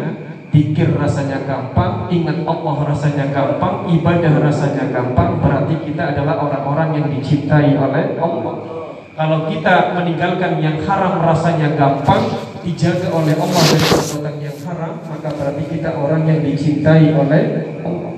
dikir 0.51 0.95
rasanya 0.95 1.43
gampang, 1.47 2.08
ingat 2.12 2.43
Allah 2.43 2.75
rasanya 2.88 3.25
gampang, 3.32 3.88
ibadah 3.91 4.34
rasanya 4.39 4.91
gampang, 4.91 5.39
berarti 5.39 5.75
kita 5.88 6.15
adalah 6.15 6.39
orang-orang 6.39 6.89
yang 6.99 7.08
dicintai 7.12 7.75
oleh 7.75 8.15
Allah. 8.19 8.56
Kalau 9.12 9.39
kita 9.51 9.95
meninggalkan 9.95 10.63
yang 10.63 10.80
haram 10.88 11.19
rasanya 11.19 11.75
gampang, 11.75 12.32
dijaga 12.63 13.12
oleh 13.12 13.36
Allah 13.36 13.62
dari 13.69 13.86
perbuatan 13.86 14.36
yang 14.39 14.58
haram, 14.65 14.93
maka 15.04 15.30
berarti 15.36 15.63
kita 15.67 15.89
orang 15.97 16.21
yang 16.30 16.39
dicintai 16.45 17.12
oleh 17.12 17.43
Allah. 17.84 18.11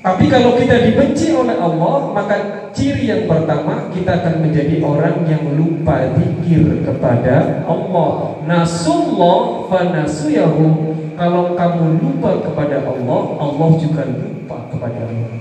Tapi 0.00 0.32
kalau 0.32 0.56
kita 0.56 0.80
dibenci 0.80 1.28
oleh 1.36 1.60
Allah, 1.60 2.08
maka 2.16 2.36
ciri 2.72 3.12
yang 3.12 3.28
pertama 3.28 3.92
kita 3.92 4.16
akan 4.16 4.48
menjadi 4.48 4.80
orang 4.80 5.28
yang 5.28 5.44
lupa 5.52 6.16
zikir 6.16 6.80
kepada 6.80 7.60
Allah. 7.68 8.40
Nasullah 8.48 9.68
fanasuyahu. 9.68 10.96
Kalau 11.20 11.52
kamu 11.52 12.00
lupa 12.00 12.40
kepada 12.40 12.80
Allah, 12.80 13.22
Allah 13.44 13.68
juga 13.76 14.08
lupa 14.08 14.72
kepada 14.72 15.04
Allah. 15.04 15.36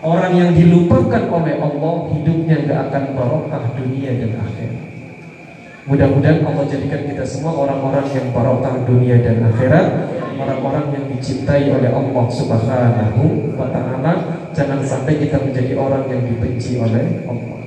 Orang 0.00 0.32
yang 0.32 0.56
dilupakan 0.56 1.28
oleh 1.28 1.60
Allah 1.60 1.94
hidupnya 2.16 2.56
tidak 2.64 2.80
akan 2.88 3.04
barokah 3.12 3.64
dunia 3.76 4.16
dan 4.16 4.40
akhirat. 4.40 4.95
Mudah-mudahan 5.86 6.42
Allah 6.42 6.66
jadikan 6.66 7.06
kita 7.06 7.22
semua 7.22 7.54
orang-orang 7.54 8.10
yang 8.10 8.34
barokah 8.34 8.74
dunia 8.90 9.22
dan 9.22 9.38
akhirat, 9.38 10.10
orang-orang 10.34 10.90
yang 10.90 11.04
dicintai 11.14 11.70
oleh 11.70 11.94
Allah 11.94 12.26
Subhanahu 12.26 13.54
wa 13.54 13.70
taala. 13.70 14.12
Jangan 14.50 14.82
sampai 14.82 15.22
kita 15.22 15.38
menjadi 15.38 15.78
orang 15.78 16.10
yang 16.10 16.26
dibenci 16.26 16.82
oleh 16.82 17.22
Allah. 17.30 17.60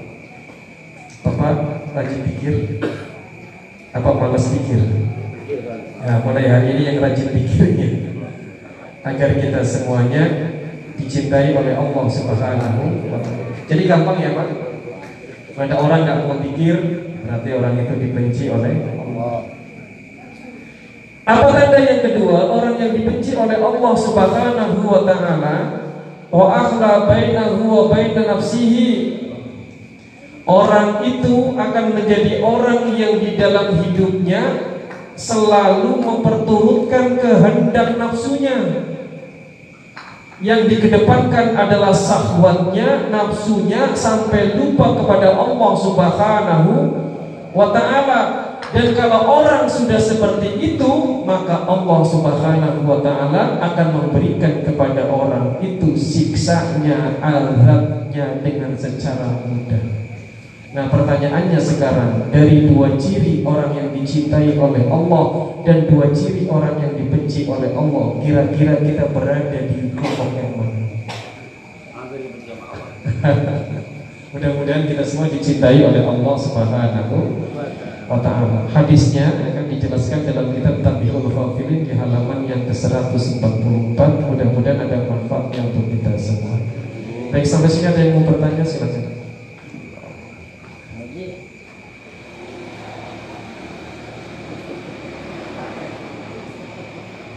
Bapak 1.23 1.55
rajin 1.95 2.19
pikir 2.27 2.84
apa 3.95 4.10
malas 4.12 4.51
pikir? 4.51 4.84
Nah, 6.03 6.19
mulai 6.19 6.43
hari 6.51 6.75
ini 6.75 6.82
yang 6.91 6.97
rajin 6.99 7.32
pikirnya 7.32 8.19
agar 8.99 9.32
kita 9.39 9.63
semuanya 9.63 10.23
dicintai 10.99 11.55
oleh 11.55 11.71
Allah 11.71 12.05
Subhanahu 12.12 12.84
wa 13.08 13.19
taala. 13.23 13.47
Jadi 13.63 13.88
gampang 13.88 14.19
ya, 14.19 14.36
Pak. 14.36 14.47
Ada 15.55 15.75
orang 15.75 15.99
nggak 16.03 16.19
mau 16.23 16.39
pikir, 16.39 16.75
Berarti 17.30 17.50
orang 17.54 17.78
itu 17.78 17.94
dibenci 17.94 18.50
oleh 18.50 18.74
Allah. 18.89 19.46
Apa 21.30 21.46
tanda 21.54 21.78
yang 21.78 22.02
kedua? 22.02 22.50
Orang 22.50 22.82
yang 22.82 22.98
dibenci 22.98 23.38
oleh 23.38 23.54
Allah 23.54 23.94
Subhanahu 23.94 24.82
wa 24.82 25.06
taala 25.06 25.58
wa 26.34 26.46
akhla 26.58 27.06
bainahu 27.06 27.70
wa 27.70 27.84
baina 27.94 28.34
nafsihi 28.34 28.89
Orang 30.50 31.06
itu 31.06 31.54
akan 31.54 31.86
menjadi 31.94 32.42
orang 32.42 32.98
yang 32.98 33.22
di 33.22 33.38
dalam 33.38 33.78
hidupnya 33.78 34.74
selalu 35.13 36.02
memperturutkan 36.02 37.22
kehendak 37.22 37.94
nafsunya. 38.02 38.58
Yang 40.42 40.62
dikedepankan 40.74 41.54
adalah 41.54 41.94
sahwatnya, 41.94 43.13
nafsunya 43.13 43.94
sampai 43.94 44.58
lupa 44.58 44.98
kepada 44.98 45.38
Allah 45.38 45.72
Subhanahu 45.78 46.74
wa 47.60 47.76
ta'ala 47.76 48.19
dan 48.69 48.88
kalau 48.95 49.43
orang 49.43 49.67
sudah 49.67 50.00
seperti 50.00 50.56
itu 50.62 50.91
maka 51.28 51.67
Allah 51.67 52.00
subhanahu 52.08 52.88
wa 52.88 53.04
ta'ala 53.04 53.60
akan 53.60 53.88
memberikan 53.91 54.63
kepada 54.63 55.12
orang 55.12 55.60
itu 55.60 55.91
siksanya 56.00 57.19
azabnya 57.19 58.39
dengan 58.39 58.72
secara 58.80 59.43
mudah. 59.43 60.00
Nah 60.69 60.86
pertanyaannya 60.86 61.58
sekarang 61.58 62.30
Dari 62.30 62.69
dua 62.69 62.93
ciri 62.93 63.41
orang 63.41 63.74
yang 63.74 63.89
dicintai 63.89 64.54
oleh 64.54 64.86
Allah 64.86 65.58
Dan 65.65 65.89
dua 65.89 66.13
ciri 66.13 66.45
orang 66.45 66.78
yang 66.78 66.93
dibenci 66.93 67.50
oleh 67.50 67.74
Allah 67.74 68.22
Kira-kira 68.22 68.78
kita 68.78 69.10
berada 69.10 69.65
di 69.65 69.89
kelompok 69.98 70.30
yang 70.38 70.54
mana? 70.54 70.78
Mudah-mudahan 74.39 74.88
kita 74.88 75.04
semua 75.04 75.28
dicintai 75.28 75.84
oleh 75.84 75.99
Allah 75.99 76.36
Subhanahu 76.39 77.43
wa 78.08 78.23
taala. 78.23 78.71
Hadisnya 78.71 79.36
akan 79.36 79.67
dijelaskan 79.67 80.32
dalam 80.32 80.56
kitab 80.56 80.80
Tabihul 80.80 81.28
Ghafilin 81.28 81.84
di 81.84 81.91
halaman 81.91 82.47
yang 82.47 82.63
ke-144. 82.63 83.99
Mudah-mudahan 83.99 84.80
ada 84.80 85.12
manfaatnya 85.12 85.67
untuk 85.67 85.91
kita 85.91 86.15
semua. 86.15 86.56
Baik, 87.36 87.43
sampai 87.43 87.67
sini 87.67 87.91
ada 87.91 87.99
yang 87.99 88.15
mau 88.15 88.32
bertanya 88.32 88.63
silakan. 88.63 89.12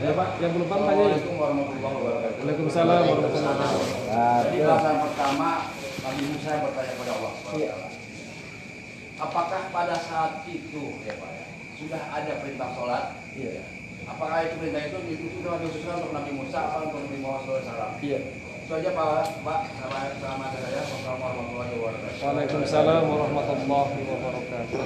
Ya 0.06 0.10
Pak, 0.14 0.28
yang 0.38 0.54
belum 0.54 0.66
paham 0.70 0.82
tanya. 0.86 1.02
Assalamualaikum 1.18 1.34
warahmatullahi 1.34 1.94
wabarakatuh. 1.98 2.38
Waalaikumsalam 2.46 3.00
warahmatullahi 3.10 3.54
wabarakatuh. 3.58 4.46
Jadi 4.46 4.56
bahasan 4.62 4.96
pertama 5.02 5.48
Nabi 6.12 6.28
Musa 6.28 6.60
bertanya 6.60 6.92
kepada 6.92 7.12
Allah 7.16 7.32
ya. 7.56 7.72
Apakah 9.16 9.72
pada 9.72 9.96
saat 9.96 10.44
itu 10.44 11.00
ya 11.08 11.16
Pak 11.16 11.30
ya, 11.32 11.46
sudah 11.80 12.02
ada 12.12 12.36
perintah 12.44 12.68
sholat? 12.76 13.16
Iya. 13.32 13.64
Apakah 14.04 14.44
itu 14.44 14.60
perintah 14.60 14.92
itu 14.92 15.00
dikhususkan 15.08 15.40
sudah 15.40 15.56
dikhususkan 15.64 16.04
untuk 16.04 16.12
Nabi 16.12 16.36
Musa 16.36 16.68
atau 16.68 16.84
untuk 16.92 17.00
Nabi 17.08 17.16
Muhammad 17.16 17.64
SAW? 17.64 17.96
Iya. 18.04 18.28
Itu 18.28 18.72
aja 18.76 18.90
Pak, 18.92 19.40
Pak. 19.40 19.60
Selamat 19.72 20.12
selamat 20.20 20.50
saya. 20.52 20.80
Wassalamualaikum 20.84 21.48
warahmatullahi 21.48 21.72
wabarakatuh. 21.80 22.20
Waalaikumsalam 22.20 23.02
warahmatullahi 23.08 24.00
wabarakatuh. 24.04 24.84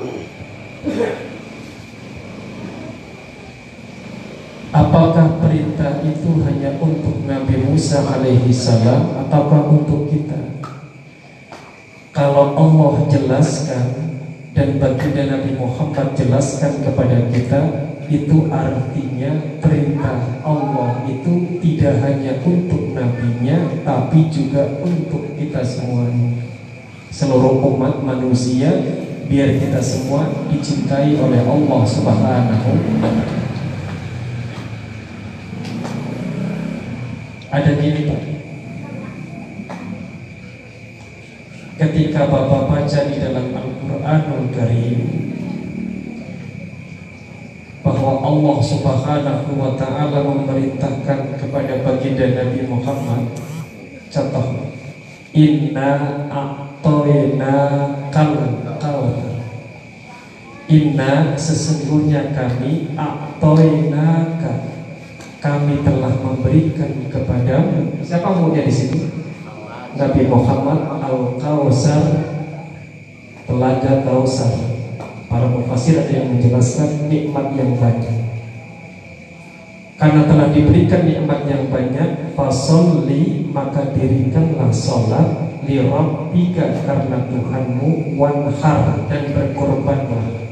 Apakah 4.70 5.26
perintah 5.42 5.92
itu 6.06 6.30
hanya 6.46 6.70
untuk 6.78 7.26
Nabi 7.26 7.66
Musa 7.66 8.06
alaihi 8.06 8.54
salam 8.54 9.10
ataukah 9.26 9.74
untuk 9.74 10.06
kita? 10.06 10.46
Kalau 12.16 12.56
Allah 12.56 13.04
jelaskan 13.12 13.92
dan 14.56 14.80
baginda 14.80 15.36
Nabi 15.36 15.52
Muhammad 15.52 16.16
jelaskan 16.16 16.80
kepada 16.80 17.28
kita 17.28 17.60
itu 18.08 18.48
artinya 18.48 19.60
perintah 19.60 20.40
Allah 20.40 21.04
itu 21.04 21.60
tidak 21.60 22.00
hanya 22.00 22.40
untuk 22.40 22.96
nabinya 22.96 23.68
tapi 23.84 24.32
juga 24.32 24.80
untuk 24.80 25.36
kita 25.36 25.60
semuanya 25.60 26.40
seluruh 27.12 27.60
umat 27.76 28.00
manusia 28.00 28.72
biar 29.28 29.60
kita 29.60 29.84
semua 29.84 30.24
dicintai 30.48 31.20
oleh 31.20 31.44
Allah 31.44 31.82
Subhanahu. 31.84 32.72
Ada 37.52 37.70
gini 37.76 38.08
Pak 38.08 38.35
Ketika 41.76 42.24
Bapak 42.32 42.72
baca 42.72 43.00
di 43.04 43.20
dalam 43.20 43.52
Al-Quranul 43.52 44.48
Karim 44.48 45.00
Bahwa 47.84 48.12
Allah 48.24 48.56
subhanahu 48.64 49.60
wa 49.60 49.76
ta'ala 49.76 50.24
memerintahkan 50.24 51.36
kepada 51.36 51.84
baginda 51.84 52.32
Nabi 52.32 52.64
Muhammad 52.64 53.28
Contoh 54.08 54.72
Inna 55.36 56.24
a'toyna 56.32 57.54
kal 58.08 58.56
kautsar 58.80 59.36
Inna 60.72 61.36
sesungguhnya 61.36 62.32
kami 62.32 62.96
a'toyna 62.96 64.32
kami 65.46 65.78
telah 65.86 66.10
memberikan 66.10 67.06
kepadamu. 67.06 68.02
Siapa 68.02 68.34
maunya 68.34 68.66
di 68.66 68.74
sini 68.74 69.25
Nabi 69.96 70.28
Muhammad 70.28 70.80
al 71.00 71.40
Kausar 71.40 72.04
telaga 73.48 74.04
Kausar. 74.04 74.52
Para 75.26 75.50
mufasir 75.50 75.98
ada 75.98 76.12
yang 76.12 76.36
menjelaskan 76.36 77.10
nikmat 77.10 77.50
yang 77.58 77.74
banyak. 77.80 78.16
Karena 79.96 80.22
telah 80.28 80.48
diberikan 80.52 81.02
nikmat 81.02 81.48
yang 81.48 81.66
banyak 81.72 82.36
fasolli 82.36 83.48
maka 83.50 83.90
dirikanlah 83.96 84.68
sholat 84.70 85.46
rabbika 85.66 86.66
karena 86.86 87.18
Tuhanmu 87.26 88.14
wanhar 88.14 89.02
dan 89.10 89.22
berkorbanlah. 89.34 90.46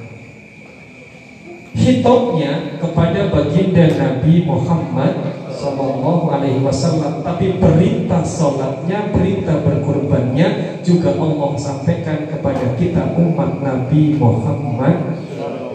Hitopnya 1.74 2.80
kepada 2.82 3.30
baginda 3.30 3.84
Nabi 3.94 4.42
Muhammad 4.42 5.33
Sallallahu 5.64 6.28
Alaihi 6.28 6.60
Wasallam, 6.60 7.24
tapi 7.24 7.56
perintah 7.56 8.20
sholatnya, 8.20 9.08
perintah 9.08 9.64
berkurbannya 9.64 10.80
juga 10.84 11.16
Allah 11.16 11.56
sampaikan 11.56 12.28
kepada 12.28 12.76
kita 12.76 13.16
umat 13.16 13.64
Nabi 13.64 14.20
Muhammad 14.20 15.16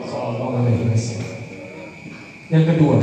Sallallahu 0.06 0.62
Alaihi 0.62 0.94
Wasallam. 0.94 1.34
Yang 2.54 2.66
kedua, 2.76 2.98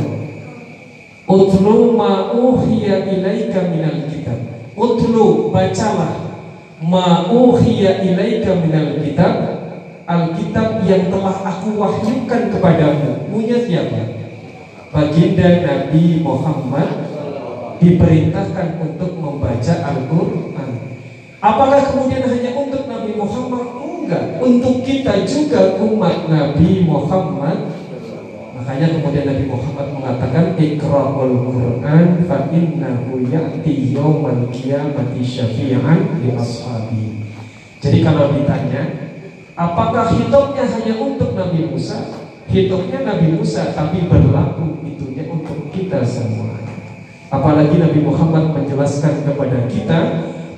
Utlu 1.27 1.99
ma'uhiya 1.99 3.03
ilaika 3.03 3.66
minal 3.66 4.07
kitab. 4.07 4.38
Utlu 4.79 5.51
bacalah 5.51 6.38
ma'uhiya 6.79 7.99
ilaika 8.07 8.62
minal 8.62 9.03
kitab 9.03 9.35
Alkitab 10.07 10.87
yang 10.87 11.11
telah 11.11 11.35
aku 11.42 11.75
wahyukan 11.75 12.55
kepadamu 12.55 13.27
Punya 13.27 13.59
siapa? 13.59 14.26
Baginda 14.97 15.61
Nabi 15.61 16.25
Muhammad 16.25 17.05
Diperintahkan 17.77 18.81
untuk 18.81 19.13
membaca 19.21 19.75
Al-Quran 19.93 20.71
Apakah 21.45 21.81
kemudian 21.93 22.25
hanya 22.25 22.57
untuk 22.57 22.89
Nabi 22.89 23.13
Muhammad? 23.13 23.77
Enggak 23.77 24.41
Untuk 24.41 24.81
kita 24.89 25.29
juga 25.29 25.77
umat 25.85 26.33
Nabi 26.33 26.89
Muhammad 26.89 27.77
Makanya 28.57 28.97
kemudian 28.97 29.29
Nabi 29.29 29.45
Muhammad 29.53 29.87
mengatakan 29.93 30.57
Iqra'ul 30.57 31.37
Quran 31.45 32.25
fa 32.25 32.49
innahu 32.49 33.21
ya'ti 33.29 33.95
yawmal 33.95 34.49
qiyamati 34.51 35.23
syafi'an 35.23 36.19
li 36.25 36.35
ashabi. 36.35 37.31
Jadi 37.79 38.03
kalau 38.03 38.35
ditanya 38.35 39.07
Apakah 39.55 40.19
hitopnya 40.19 40.67
hanya 40.67 40.99
untuk 40.99 41.39
Nabi 41.39 41.69
Musa? 41.71 42.26
Hitopnya 42.47 43.03
Nabi 43.03 43.27
Musa 43.35 43.75
tapi 43.75 44.07
berlaku 44.07 44.87
itunya 44.87 45.27
untuk 45.27 45.69
kita 45.75 46.01
semua. 46.07 46.57
Apalagi 47.27 47.83
Nabi 47.83 48.01
Muhammad 48.07 48.55
menjelaskan 48.55 49.27
kepada 49.27 49.67
kita 49.67 49.99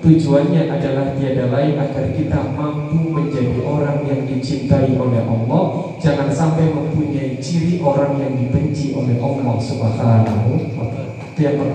tujuannya 0.05 0.68
adalah 0.68 1.16
tiada 1.16 1.51
lain 1.51 1.74
agar 1.74 2.12
kita 2.12 2.55
mampu 2.55 3.09
menjadi 3.09 3.59
orang 3.64 4.05
yang 4.07 4.22
dicintai 4.29 4.94
oleh 4.94 5.24
Allah, 5.27 5.96
jangan 5.98 6.29
sampai 6.31 6.70
mempunyai 6.70 7.40
ciri 7.42 7.83
orang 7.83 8.20
yang 8.20 8.37
dibenci 8.37 8.94
oleh 8.94 9.16
Allah 9.18 9.57
Subhanahu 9.59 10.77
wa 10.77 10.87
taala. 10.92 11.66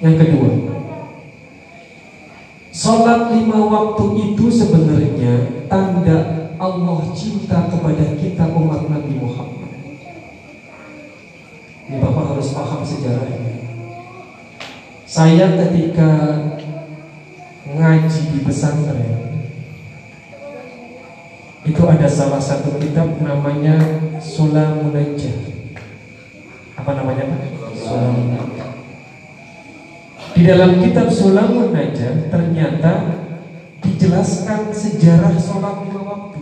Yang 0.00 0.16
kedua, 0.20 0.50
Sholat 2.70 3.34
lima 3.34 3.66
waktu 3.66 4.30
itu 4.30 4.46
sebenarnya 4.46 5.66
tanda 5.66 6.48
Allah 6.54 7.02
cinta 7.12 7.66
kepada 7.66 8.14
kita 8.14 8.46
umat 8.46 8.86
Nabi 8.86 9.18
Muhammad. 9.18 9.74
Ini 11.90 11.98
Bapak 11.98 12.29
harus 12.40 12.56
paham 12.56 12.80
sejarahnya. 12.80 13.52
Saya 15.04 15.60
ketika 15.60 16.10
ngaji 17.68 18.22
di 18.32 18.40
pesantren 18.40 19.44
itu 21.68 21.82
ada 21.84 22.08
salah 22.08 22.40
satu 22.40 22.80
kitab 22.80 23.20
namanya 23.20 23.76
Sulamun 24.16 24.96
Apa 26.80 26.90
namanya 26.96 27.28
Pak? 27.28 27.40
Sulamun 27.76 28.40
di 30.32 30.48
dalam 30.48 30.80
kitab 30.80 31.12
Sulamun 31.12 31.76
Najah 31.76 32.32
ternyata 32.32 33.20
dijelaskan 33.84 34.72
sejarah 34.72 35.36
sholat 35.36 35.84
lima 35.84 36.00
waktu. 36.00 36.40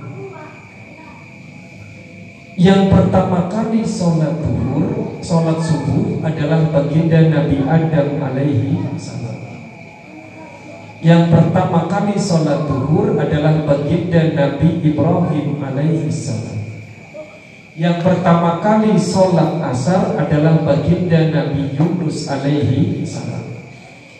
Yang 2.59 2.90
pertama 2.90 3.47
kali 3.47 3.87
sholat 3.87 4.35
duhur, 4.42 5.14
sholat 5.23 5.62
subuh 5.62 6.18
adalah 6.27 6.66
baginda 6.75 7.31
Nabi 7.31 7.62
Adam 7.62 8.18
alaihi 8.18 8.75
salam. 8.99 9.38
Yang 10.99 11.31
pertama 11.31 11.87
kali 11.87 12.18
sholat 12.18 12.66
duhur 12.66 13.14
adalah 13.14 13.62
baginda 13.62 14.35
Nabi 14.35 14.83
Ibrahim 14.83 15.62
alaihi 15.62 16.11
salam. 16.11 16.59
Yang 17.79 18.03
pertama 18.03 18.59
kali 18.59 18.99
sholat 18.99 19.62
asar 19.62 20.18
adalah 20.18 20.59
baginda 20.66 21.31
Nabi 21.31 21.79
Yunus 21.79 22.27
alaihi 22.27 23.07
salam. 23.07 23.55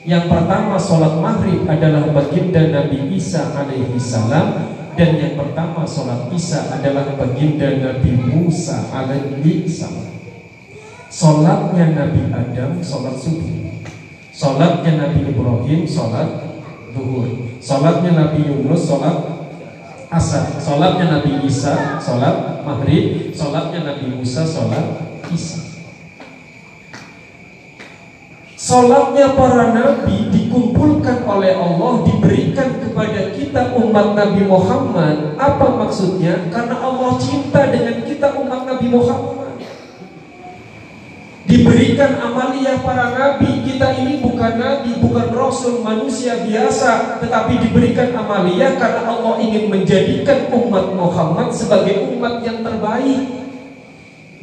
Yang 0.07 0.31
pertama 0.31 0.79
sholat 0.79 1.18
maghrib 1.18 1.66
adalah 1.66 2.07
baginda 2.14 2.70
Nabi 2.70 3.18
Isa 3.18 3.51
alaihi 3.51 3.98
salam 3.98 4.79
dan 4.99 5.15
yang 5.15 5.39
pertama 5.39 5.87
sholat 5.87 6.27
Isa 6.35 6.75
adalah 6.75 7.15
baginda 7.15 7.71
Nabi 7.79 8.19
Musa 8.19 8.83
alaihi 8.91 9.63
salam. 9.63 10.11
Sholatnya 11.07 11.95
Nabi 11.95 12.35
Adam 12.35 12.83
sholat 12.83 13.15
subuh, 13.15 13.79
sholatnya 14.35 14.99
Nabi 14.99 15.31
Ibrahim 15.31 15.87
sholat 15.87 16.29
duhur, 16.91 17.47
sholatnya 17.63 18.11
Nabi 18.27 18.43
Yunus 18.43 18.91
sholat 18.91 19.17
asar, 20.11 20.59
sholatnya 20.59 21.23
Nabi 21.23 21.47
Isa 21.47 22.03
sholat 22.03 22.67
maghrib, 22.67 23.31
sholatnya 23.31 23.87
Nabi 23.87 24.19
Musa 24.19 24.43
sholat 24.43 24.99
Isa. 25.31 25.67
Salatnya 28.68 29.33
para 29.33 29.72
nabi 29.72 30.28
dikumpulkan 30.28 31.25
oleh 31.25 31.56
Allah 31.56 32.04
diberikan 32.04 32.77
kepada 32.77 33.33
kita 33.33 33.73
umat 33.73 34.12
Nabi 34.12 34.44
Muhammad. 34.44 35.40
Apa 35.40 35.73
maksudnya? 35.73 36.52
Karena 36.52 36.77
Allah 36.77 37.16
cinta 37.16 37.64
dengan 37.73 38.04
kita 38.04 38.37
umat 38.37 38.69
Nabi 38.69 38.92
Muhammad. 38.92 39.56
Diberikan 41.48 42.21
amaliyah 42.21 42.85
para 42.85 43.16
nabi. 43.16 43.64
Kita 43.64 43.88
ini 44.04 44.21
bukan 44.21 44.60
nabi, 44.60 45.00
bukan 45.00 45.33
rasul, 45.33 45.81
manusia 45.81 46.37
biasa, 46.44 47.25
tetapi 47.25 47.73
diberikan 47.73 48.12
amaliyah 48.12 48.77
karena 48.77 49.08
Allah 49.08 49.40
ingin 49.48 49.73
menjadikan 49.73 50.52
umat 50.52 50.92
Muhammad 50.92 51.56
sebagai 51.56 52.04
umat 52.12 52.44
yang 52.44 52.60
terbaik 52.60 53.33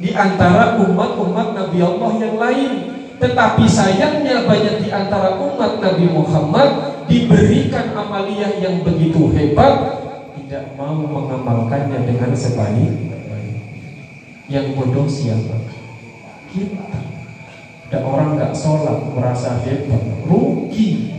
di 0.01 0.17
antara 0.17 0.81
umat-umat 0.81 1.53
Nabi 1.53 1.77
Allah 1.77 2.11
yang 2.17 2.35
lain. 2.41 2.95
Tetapi 3.15 3.63
sayangnya 3.63 4.43
banyak 4.43 4.83
di 4.83 4.89
antara 4.91 5.39
umat 5.39 5.79
Nabi 5.79 6.05
Muhammad 6.11 6.69
diberikan 7.07 7.95
amaliyah 7.95 8.59
yang 8.59 8.81
begitu 8.81 9.31
hebat 9.31 10.03
tidak 10.35 10.75
mau 10.77 10.93
mengamalkannya 10.93 12.05
dengan 12.05 12.31
sebaik 12.35 12.93
Yang 14.45 14.77
bodoh 14.77 15.09
siapa? 15.09 15.57
Kita. 16.53 17.15
Ada 17.89 17.99
orang 18.01 18.37
nggak 18.37 18.53
sholat 18.53 18.97
merasa 19.13 19.57
hebat, 19.65 20.03
rugi. 20.27 21.17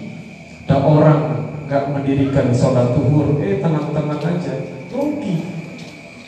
Ada 0.66 0.76
orang 0.82 1.20
nggak 1.66 1.84
mendirikan 1.90 2.54
sholat 2.54 2.94
tuhur, 2.94 3.40
eh 3.42 3.58
tenang-tenang 3.58 4.20
aja, 4.22 4.54
rugi. 4.92 5.42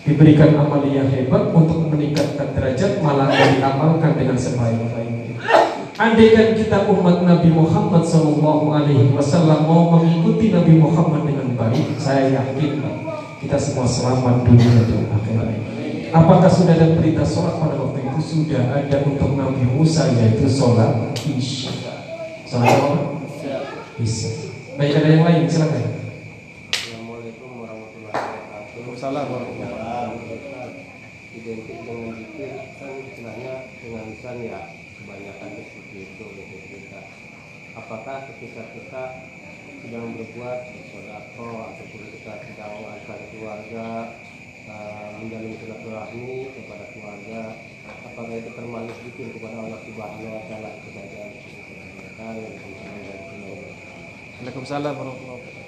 Diberikan 0.08 0.56
amaliyah 0.56 1.06
hebat 1.06 1.52
untuk 1.52 1.86
meningkatkan 1.92 2.50
derajat, 2.56 2.98
malah 3.04 3.28
diamalkan 3.28 4.16
dengan 4.16 4.40
sebaik-baiknya. 4.40 5.27
Andaikan 5.98 6.54
kita 6.54 6.86
umat 6.94 7.26
Nabi 7.26 7.50
Muhammad 7.50 8.06
Sallallahu 8.06 8.70
Alaihi 8.70 9.10
Wasallam 9.10 9.66
mau 9.66 9.98
mengikuti 9.98 10.54
Nabi 10.54 10.78
Muhammad 10.78 11.26
dengan 11.26 11.58
baik, 11.58 11.98
saya 11.98 12.30
yakin 12.38 12.78
kita 13.42 13.58
semua 13.58 13.82
selamat 13.82 14.46
dunia 14.46 14.86
dan 14.86 15.10
akhirat. 15.10 15.58
Apakah 16.14 16.46
sudah 16.46 16.78
ada 16.78 16.94
perintah 16.94 17.26
sholat 17.26 17.58
pada 17.58 17.82
waktu 17.82 18.06
itu 18.06 18.20
sudah 18.22 18.78
ada 18.78 19.02
untuk 19.02 19.34
Nabi 19.34 19.66
Musa 19.74 20.06
yaitu 20.14 20.46
sholat 20.46 21.18
isya. 21.26 21.74
Sholat 22.46 22.78
apa? 22.78 22.94
Isya. 23.98 24.54
Baik 24.78 25.02
ada 25.02 25.08
yang 25.18 25.26
lain 25.26 25.50
silakan. 25.50 25.82
Assalamualaikum 26.78 27.50
warahmatullahi 27.58 28.14
wabarakatuh. 28.14 28.70
Waalaikumsalam 28.70 29.26
warahmatullahi 29.34 30.14
wabarakatuh. 30.14 30.70
Identik 31.42 31.78
dengan 31.82 32.14
zikir 32.14 32.50
kan 32.78 32.92
istilahnya 33.02 33.52
dengan 33.82 34.02
lisan 34.14 34.38
ya 34.46 34.62
kebanyakan 35.02 35.50
seperti 35.62 35.96
itu 36.06 36.24
gitu 36.36 36.56
kita. 36.66 37.00
Apakah 37.78 38.26
ketika 38.32 38.62
kita 38.74 39.02
sedang 39.78 40.10
berbuat 40.18 40.58
sodako 40.90 41.50
ataupun 41.70 42.02
kita 42.10 42.32
sedang 42.42 42.72
mengajak 42.82 43.18
keluarga 43.30 43.86
uh, 44.66 45.08
menjalin 45.22 45.54
silaturahmi 45.62 46.50
kepada 46.50 46.84
keluarga 46.90 47.40
apakah 48.02 48.34
itu 48.34 48.50
termasuk 48.52 48.96
zikir 49.06 49.30
kepada 49.38 49.56
Allah 49.62 49.80
Subhanahu 49.86 50.34
Wa 50.34 50.42
Taala 50.50 50.68
itu 50.74 50.88
saja 50.90 51.22
Waalaikumsalam 54.38 54.94
warahmatullahi 54.98 55.38
wabarakatuh. 55.38 55.66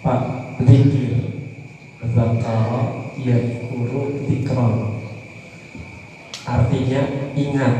Pak, 0.00 0.20
zikir 0.68 1.12
Zakara 2.00 3.12
Yadkuru 3.16 4.24
Dikron 4.28 5.00
Artinya 6.50 7.02
ingat. 7.38 7.74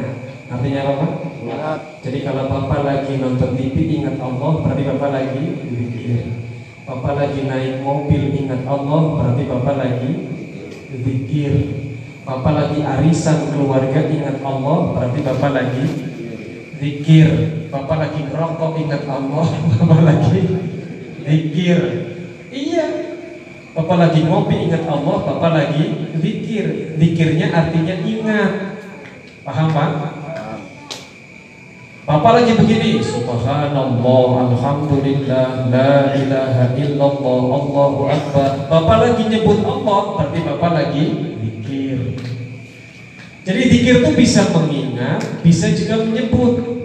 Artinya 0.46 0.80
apa 0.86 0.92
Pak? 0.94 1.12
Ingat. 1.42 1.80
Jadi 2.06 2.18
kalau 2.22 2.46
Bapak 2.46 2.80
lagi 2.86 3.18
nonton 3.18 3.58
TV 3.58 3.76
ingat 3.98 4.16
Allah 4.22 4.52
Berarti 4.62 4.82
Bapak 4.86 5.10
lagi 5.10 5.44
zikir. 5.66 6.22
Bapak 6.86 7.12
lagi 7.18 7.40
naik 7.46 7.82
mobil 7.82 8.22
ingat 8.34 8.62
Allah 8.66 9.02
Berarti 9.18 9.42
Bapak 9.50 9.74
lagi 9.74 10.12
zikir. 10.94 11.52
Bapak 12.22 12.52
lagi 12.54 12.78
arisan 12.86 13.50
keluarga 13.50 14.00
ingat 14.06 14.38
Allah 14.46 14.78
Berarti 14.94 15.18
Bapak 15.26 15.50
lagi 15.50 15.84
zikir. 16.78 17.28
Bapak 17.74 17.96
lagi 17.98 18.20
ngerokok 18.30 18.72
ingat 18.86 19.02
Allah 19.10 19.46
Bapak 19.82 20.00
lagi 20.06 20.40
zikir. 21.26 21.78
Iya 22.50 23.09
Bapak 23.80 23.96
lagi 23.96 24.28
ngopi 24.28 24.68
ingat 24.68 24.84
Allah. 24.84 25.16
Bapak 25.24 25.50
lagi 25.56 26.12
zikir. 26.20 27.00
Zikirnya 27.00 27.48
artinya 27.48 27.96
ingat. 28.04 28.76
Paham 29.40 29.72
Pak? 29.72 29.90
Bapak 32.04 32.32
lagi 32.36 32.60
begini. 32.60 33.00
Subhanallah 33.00 34.52
Alhamdulillah 34.52 35.72
La 35.72 36.12
ilaha 36.12 36.76
illallah 36.76 37.40
Allahu 37.56 38.00
Akbar. 38.04 38.68
Bapak 38.68 38.96
lagi 39.00 39.22
nyebut 39.32 39.64
Allah 39.64 40.00
Berarti 40.12 40.40
Bapak 40.44 40.70
lagi 40.76 41.04
zikir. 41.40 41.98
Jadi 43.48 43.60
zikir 43.64 43.94
itu 44.04 44.12
bisa 44.12 44.44
mengingat 44.52 45.24
Bisa 45.40 45.72
juga 45.72 46.04
menyebut. 46.04 46.84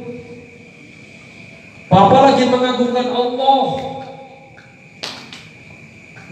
Bapak 1.91 2.21
lagi 2.31 2.47
mengagungkan 2.47 3.11
Allah 3.11 3.95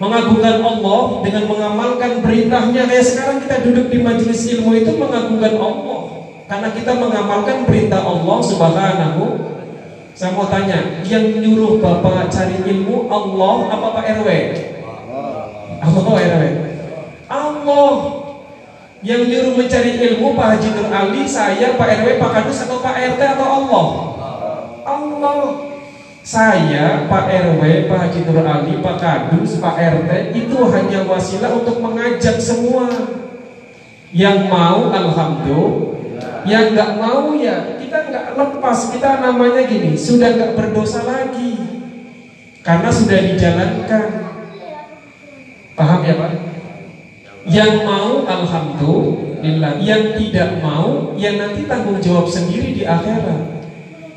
Mengagungkan 0.03 0.59
Allah 0.59 1.23
dengan 1.23 1.43
mengamalkan 1.47 2.19
perintahnya. 2.19 2.83
Kayak 2.91 3.07
sekarang 3.07 3.37
kita 3.39 3.63
duduk 3.63 3.87
di 3.87 4.03
majelis 4.03 4.43
ilmu 4.51 4.75
itu 4.75 4.91
mengagungkan 4.99 5.55
Allah. 5.55 5.99
Karena 6.51 6.69
kita 6.75 6.91
mengamalkan 6.99 7.63
perintah 7.63 8.03
Allah 8.03 8.37
subhanahu. 8.43 9.23
Saya 10.13 10.37
mau 10.37 10.45
tanya 10.45 11.01
Yang 11.01 11.41
nyuruh 11.41 11.81
Bapak 11.81 12.29
cari 12.29 12.61
ilmu 12.61 13.09
Allah 13.09 13.55
apa 13.71 13.87
Pak 13.97 14.05
RW? 14.21 14.29
Allah 15.81 16.03
RW 16.05 16.43
Allah. 17.31 17.91
Yang 19.03 19.21
nyuruh 19.27 19.53
mencari 19.59 19.91
ilmu 19.99 20.35
Pak 20.35 20.47
Haji 20.55 20.69
Nur 20.79 20.87
Ali 20.91 21.23
Saya 21.27 21.75
Pak 21.75 21.87
RW, 22.03 22.07
Pak 22.19 22.29
Kadus 22.39 22.63
atau 22.67 22.79
Pak 22.79 22.95
RT 22.95 23.21
atau 23.35 23.47
Allah? 23.47 23.85
Allah 24.83 25.72
saya, 26.23 27.03
Pak 27.11 27.27
RW, 27.27 27.91
Pak 27.91 27.99
Haji 27.99 28.19
Nur 28.23 28.47
Ali, 28.47 28.79
Pak 28.79 28.95
Kadus, 28.95 29.59
Pak 29.59 29.75
RT 29.75 30.31
itu 30.31 30.55
hanya 30.71 31.03
wasilah 31.03 31.51
untuk 31.51 31.83
mengajak 31.83 32.39
semua. 32.39 32.87
Yang 34.15 34.47
mau, 34.47 34.87
alhamdulillah. 34.87 36.47
Yang 36.47 36.65
nggak 36.75 36.91
mau 36.95 37.35
ya 37.35 37.75
kita 37.75 38.07
nggak 38.07 38.25
lepas. 38.39 38.95
Kita 38.95 39.19
namanya 39.19 39.67
gini, 39.67 39.99
sudah 39.99 40.31
nggak 40.31 40.55
berdosa 40.55 41.03
lagi 41.03 41.59
karena 42.63 42.87
sudah 42.87 43.19
dijalankan. 43.19 44.07
Paham 45.75 45.99
ya 46.07 46.15
Pak? 46.15 46.31
Yang 47.43 47.73
mau, 47.83 48.23
alhamdulillah. 48.23 49.75
Yang 49.83 50.03
tidak 50.23 50.63
mau, 50.63 51.11
ya 51.19 51.35
nanti 51.35 51.67
tanggung 51.67 51.99
jawab 51.99 52.31
sendiri 52.31 52.71
di 52.71 52.87
akhirat. 52.87 53.62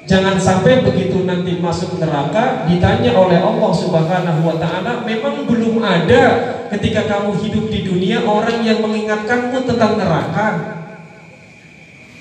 Jangan 0.06 0.38
sampai 0.38 0.86
begitu 0.86 1.26
nanti 1.26 1.58
masuk 1.58 1.98
neraka 1.98 2.62
ditanya 2.70 3.10
oleh 3.18 3.42
Allah 3.42 3.72
Subhanahu 3.74 4.40
wa 4.46 4.54
taala, 4.54 5.02
memang 5.02 5.50
belum 5.50 5.82
ada 5.82 6.24
ketika 6.70 7.10
kamu 7.10 7.34
hidup 7.42 7.66
di 7.66 7.82
dunia 7.82 8.22
orang 8.22 8.62
yang 8.62 8.78
mengingatkanmu 8.86 9.66
tentang 9.66 9.98
neraka. 9.98 10.48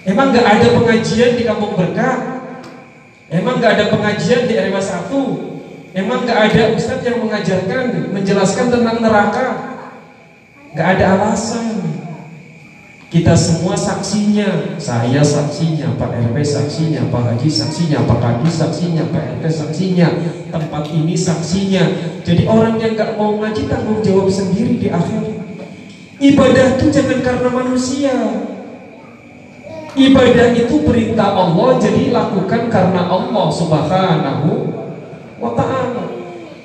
Emang 0.01 0.33
gak 0.33 0.45
ada 0.45 0.67
pengajian 0.73 1.37
di 1.37 1.45
kampung 1.45 1.77
berkah? 1.77 2.41
Emang 3.29 3.61
gak 3.61 3.77
ada 3.77 3.85
pengajian 3.93 4.49
di 4.49 4.53
RW 4.57 4.77
1? 4.81 5.97
Emang 5.97 6.25
gak 6.25 6.39
ada 6.51 6.61
ustadz 6.73 7.05
yang 7.05 7.21
mengajarkan, 7.21 8.13
menjelaskan 8.13 8.67
tentang 8.73 8.97
neraka? 9.01 9.47
Gak 10.73 10.87
ada 10.97 11.05
alasan. 11.21 11.94
Kita 13.05 13.37
semua 13.37 13.77
saksinya, 13.77 14.75
saya 14.81 15.21
saksinya, 15.21 15.93
Pak 15.93 16.09
RW 16.09 16.41
saksinya, 16.41 17.05
Pak 17.13 17.21
Haji 17.37 17.49
saksinya, 17.53 18.01
Pak 18.01 18.17
Kadi 18.17 18.49
saksinya, 18.49 19.03
Pak 19.13 19.23
RT 19.37 19.43
saksinya, 19.45 20.07
tempat 20.49 20.89
ini 20.89 21.13
saksinya. 21.13 21.85
Jadi 22.25 22.49
orang 22.49 22.81
yang 22.81 22.97
gak 22.97 23.13
mau 23.13 23.37
ngaji 23.37 23.69
tanggung 23.69 24.01
jawab 24.01 24.25
sendiri 24.25 24.81
di 24.81 24.89
akhir. 24.89 25.21
Ibadah 26.17 26.65
itu 26.81 26.85
jangan 26.89 27.19
karena 27.21 27.49
manusia. 27.53 28.15
Ibadah 29.95 30.47
itu 30.57 30.75
perintah 30.81 31.29
Allah, 31.29 31.77
jadi 31.77 32.09
lakukan 32.09 32.73
karena 32.73 33.05
Allah 33.05 33.47
Subhanahu 33.53 34.49
wa 35.37 35.51
Ta'ala. 35.53 35.84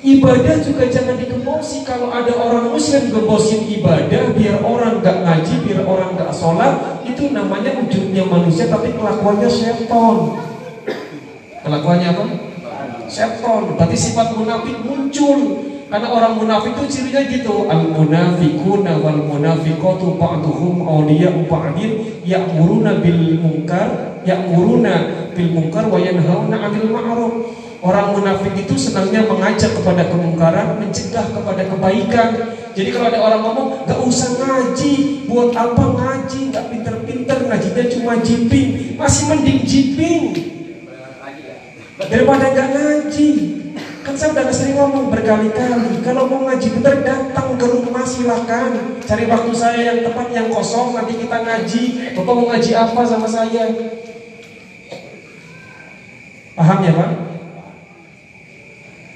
Ibadah 0.01 0.65
juga 0.65 0.89
jangan 0.89 1.13
digembosi 1.13 1.85
Kalau 1.85 2.09
ada 2.09 2.33
orang 2.33 2.73
muslim 2.73 3.13
gembosin 3.13 3.69
ibadah 3.69 4.33
Biar 4.33 4.57
orang 4.65 4.97
gak 4.97 5.21
ngaji, 5.21 5.53
biar 5.61 5.85
orang 5.85 6.17
gak 6.17 6.33
sholat 6.33 7.05
Itu 7.05 7.29
namanya 7.29 7.77
wujudnya 7.77 8.25
manusia 8.25 8.65
Tapi 8.65 8.97
kelakuannya 8.97 9.45
seton 9.45 10.41
Kelakuannya 11.61 12.07
apa? 12.17 12.23
Seton 13.05 13.77
Berarti 13.77 13.97
sifat 13.99 14.33
munafik 14.33 14.81
muncul. 14.81 15.69
Karena 15.91 16.07
orang 16.07 16.39
munafik 16.39 16.71
itu 16.79 16.87
cirinya 16.87 17.21
gitu. 17.27 17.67
Al 17.67 17.83
munafikuna 17.91 18.95
wal 19.03 19.21
munafikatu 19.27 20.15
ba'duhum 20.15 20.87
awliya'u 20.87 21.45
ba'din 21.51 22.23
Ya'muruna 22.23 23.03
bil 23.03 23.37
munkar 23.43 24.15
Ya'muruna 24.23 25.27
bil 25.35 25.51
munkar 25.51 25.91
wa 25.91 25.99
yanhauna 25.99 26.55
'anil 26.55 26.87
ma'ruf 26.95 27.60
Orang 27.81 28.13
munafik 28.13 28.53
itu 28.53 28.77
senangnya 28.77 29.25
mengajak 29.25 29.73
kepada 29.73 30.05
kemungkaran, 30.05 30.77
mencegah 30.77 31.25
kepada 31.33 31.65
kebaikan. 31.65 32.29
Jadi 32.77 32.93
kalau 32.93 33.09
ada 33.09 33.19
orang 33.25 33.41
ngomong, 33.41 33.67
gak 33.89 33.97
usah 34.05 34.37
ngaji, 34.37 35.25
buat 35.25 35.49
apa 35.57 35.81
ngaji, 35.81 36.53
gak 36.53 36.69
pinter-pinter, 36.69 37.41
ngajinya 37.49 37.83
cuma 37.89 38.13
jiping, 38.21 38.93
masih 39.01 39.33
mending 39.33 39.65
jiping 39.65 40.23
daripada 42.05 42.53
gak 42.53 42.69
ngaji. 42.69 43.29
Kan 44.05 44.13
saya 44.13 44.29
udah 44.37 44.53
sering 44.53 44.77
ngomong 44.77 45.09
berkali-kali, 45.09 46.05
kalau 46.05 46.29
mau 46.29 46.45
ngaji 46.53 46.67
bener 46.77 47.01
datang 47.01 47.57
ke 47.57 47.65
rumah 47.65 48.05
silakan, 48.05 49.01
cari 49.01 49.25
waktu 49.25 49.53
saya 49.57 49.81
yang 49.89 49.99
tepat, 50.05 50.29
yang 50.29 50.53
kosong, 50.53 50.93
nanti 50.93 51.17
kita 51.17 51.37
ngaji. 51.41 52.13
Bapak 52.13 52.33
mau 52.33 52.45
ngaji 52.45 52.71
apa 52.77 53.01
sama 53.09 53.25
saya? 53.25 53.73
Paham 56.53 56.79
ya 56.85 56.93
Pak? 56.93 57.30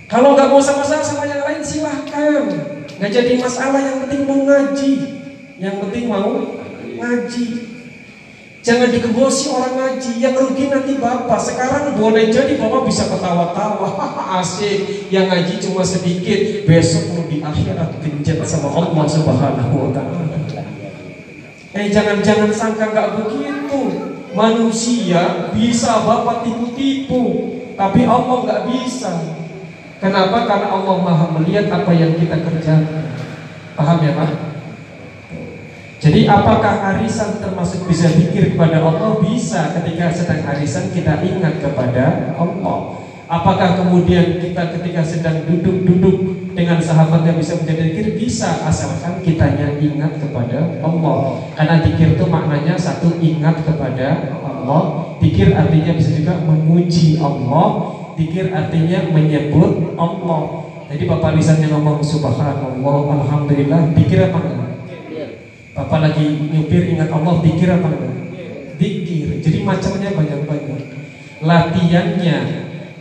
Kalau 0.06 0.38
nggak 0.38 0.54
mau 0.54 0.62
sama-sama 0.62 1.02
sama 1.02 1.26
yang 1.26 1.42
lain 1.42 1.62
silahkan. 1.66 2.46
Nggak 3.02 3.12
jadi 3.12 3.34
masalah 3.42 3.82
yang 3.82 3.98
penting 4.06 4.22
mau 4.30 4.40
ngaji. 4.46 4.94
Yang 5.58 5.76
penting 5.82 6.04
mau 6.06 6.30
ngaji. 7.02 7.48
Jangan 8.62 8.90
digebosi 8.94 9.50
orang 9.50 9.74
ngaji. 9.78 10.12
Yang 10.22 10.34
rugi 10.46 10.66
nanti 10.70 10.94
bapak. 11.02 11.42
Sekarang 11.42 11.98
boleh 11.98 12.30
jadi 12.30 12.54
bapak 12.54 12.86
bisa 12.86 13.10
ketawa-tawa. 13.10 13.90
Asik. 14.42 15.10
Yang 15.10 15.26
ngaji 15.34 15.54
cuma 15.66 15.82
sedikit. 15.82 16.70
Besok 16.70 17.04
mau 17.18 17.26
di 17.26 17.42
akhirat 17.42 17.90
genjet 18.06 18.38
sama 18.46 18.70
Allah 18.78 19.06
subhanahu 19.10 19.74
wa 19.74 19.90
ta'ala. 19.90 20.22
Eh 21.76 21.92
jangan-jangan 21.92 22.54
sangka 22.54 22.94
nggak 22.94 23.10
begitu. 23.26 23.82
Manusia 24.38 25.50
bisa 25.50 26.06
bapak 26.06 26.46
tipu-tipu. 26.46 27.22
Tapi 27.76 28.08
Allah 28.08 28.38
nggak 28.48 28.62
bisa 28.72 29.12
Kenapa? 30.06 30.46
Karena 30.46 30.70
Allah 30.70 30.96
maha 31.02 31.26
melihat 31.34 31.66
apa 31.74 31.90
yang 31.98 32.14
kita 32.14 32.38
kerjakan 32.46 33.10
Paham 33.74 33.98
ya 34.06 34.14
Pak? 34.14 34.30
Jadi 35.98 36.30
apakah 36.30 36.94
arisan 36.94 37.42
termasuk 37.42 37.90
bisa 37.90 38.14
pikir 38.14 38.54
kepada 38.54 38.86
Allah? 38.86 39.18
Bisa 39.26 39.74
ketika 39.74 40.14
sedang 40.14 40.46
arisan 40.46 40.94
kita 40.94 41.26
ingat 41.26 41.58
kepada 41.58 42.38
Allah 42.38 43.02
Apakah 43.26 43.82
kemudian 43.82 44.38
kita 44.38 44.78
ketika 44.78 45.02
sedang 45.02 45.42
duduk-duduk 45.50 46.54
dengan 46.54 46.78
sahabatnya 46.78 47.34
bisa 47.34 47.58
menjadi 47.58 47.90
dikir? 47.90 48.08
Bisa, 48.14 48.62
asalkan 48.62 49.26
kitanya 49.26 49.74
ingat 49.82 50.22
kepada 50.22 50.86
Allah 50.86 51.50
Karena 51.58 51.82
dikir 51.82 52.14
itu 52.14 52.26
maknanya 52.30 52.78
satu 52.78 53.18
ingat 53.18 53.66
kepada 53.66 54.38
Allah 54.46 55.18
Dikir 55.18 55.58
artinya 55.58 55.98
bisa 55.98 56.14
juga 56.14 56.38
memuji 56.46 57.18
Allah 57.18 58.05
Dikir 58.16 58.56
artinya 58.56 59.12
menyebut 59.12 60.00
Allah. 60.00 60.72
Jadi 60.88 61.04
bapak 61.10 61.36
lisannya 61.36 61.68
ngomong 61.68 62.00
subhanallah, 62.00 62.98
alhamdulillah, 63.20 63.92
dikir 63.92 64.32
apa 64.32 64.40
enggak? 64.40 64.72
Bapak 65.76 66.00
lagi 66.00 66.24
nyupir 66.56 66.88
ingat 66.96 67.12
Allah, 67.12 67.44
dikir 67.44 67.68
apa 67.68 67.88
enggak? 67.92 68.16
Dikir. 68.80 69.44
Jadi 69.44 69.58
macamnya 69.68 70.10
banyak-banyak. 70.16 70.82
Latihannya 71.44 72.38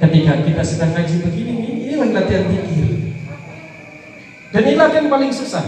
ketika 0.03 0.33
kita 0.43 0.63
sedang 0.67 0.91
ngaji 0.99 1.15
begini, 1.23 1.55
ini 1.87 1.95
lagi 1.95 2.13
latihan 2.19 2.45
dikir. 2.51 2.89
Dan 4.51 4.63
ini 4.67 4.75
latihan 4.75 5.07
paling 5.07 5.31
susah. 5.31 5.63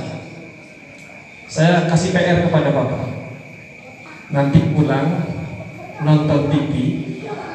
Saya 1.47 1.87
kasih 1.87 2.11
PR 2.11 2.43
kepada 2.43 2.75
bapak. 2.75 3.07
Nanti 4.35 4.59
pulang 4.75 5.23
nonton 6.03 6.51
TV, 6.51 7.06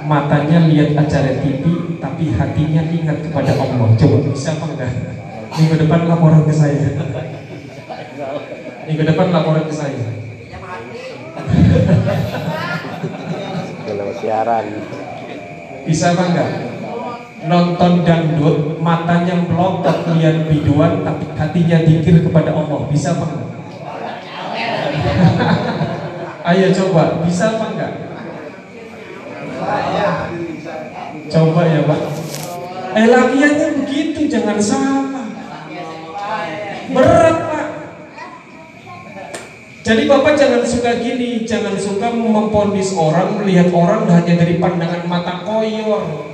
matanya 0.06 0.66
lihat 0.66 0.98
acara 0.98 1.38
TV 1.42 1.64
tapi 2.02 2.34
hatinya 2.34 2.84
ingat 2.90 3.18
kepada 3.22 3.54
Allah. 3.58 3.90
Coba 3.98 4.18
bisa 4.26 4.58
apa 4.58 4.66
enggak? 4.74 4.92
Minggu 5.52 5.76
depan 5.86 6.10
laporan 6.10 6.42
ke 6.48 6.54
saya. 6.54 6.90
Minggu 8.90 9.04
depan 9.06 9.28
laporan 9.30 9.66
ke 9.70 9.74
saya. 9.74 10.08
Kalau 13.86 14.14
siaran. 14.18 14.66
bisa 15.82 16.14
apa 16.14 16.24
enggak? 16.30 16.50
Nonton 17.42 18.06
dangdut 18.06 18.78
matanya 18.78 19.34
melotot 19.34 20.14
lihat 20.14 20.46
biduan 20.46 21.02
tapi 21.02 21.26
hatinya 21.38 21.78
dikir 21.86 22.22
kepada 22.22 22.54
Allah. 22.54 22.86
Bisa 22.90 23.18
apa 23.18 23.26
enggak? 23.30 23.50
Ayo 26.52 26.74
coba 26.74 27.22
bisa 27.22 27.54
apa 27.54 27.66
enggak 27.74 28.11
Coba 31.32 31.62
ya 31.64 31.82
Pak. 31.88 32.02
Eh 32.92 33.08
latihannya 33.08 33.68
begitu, 33.84 34.20
jangan 34.28 34.58
salah. 34.60 35.26
Berat 36.92 37.38
Pak. 37.48 37.68
Jadi 39.82 40.06
Bapak 40.06 40.34
jangan 40.38 40.62
suka 40.62 41.02
gini, 41.02 41.42
jangan 41.48 41.74
suka 41.74 42.14
memponis 42.14 42.94
orang, 42.94 43.42
melihat 43.42 43.74
orang 43.74 44.06
hanya 44.12 44.34
dari 44.38 44.62
pandangan 44.62 45.08
mata 45.10 45.42
koyor. 45.42 46.30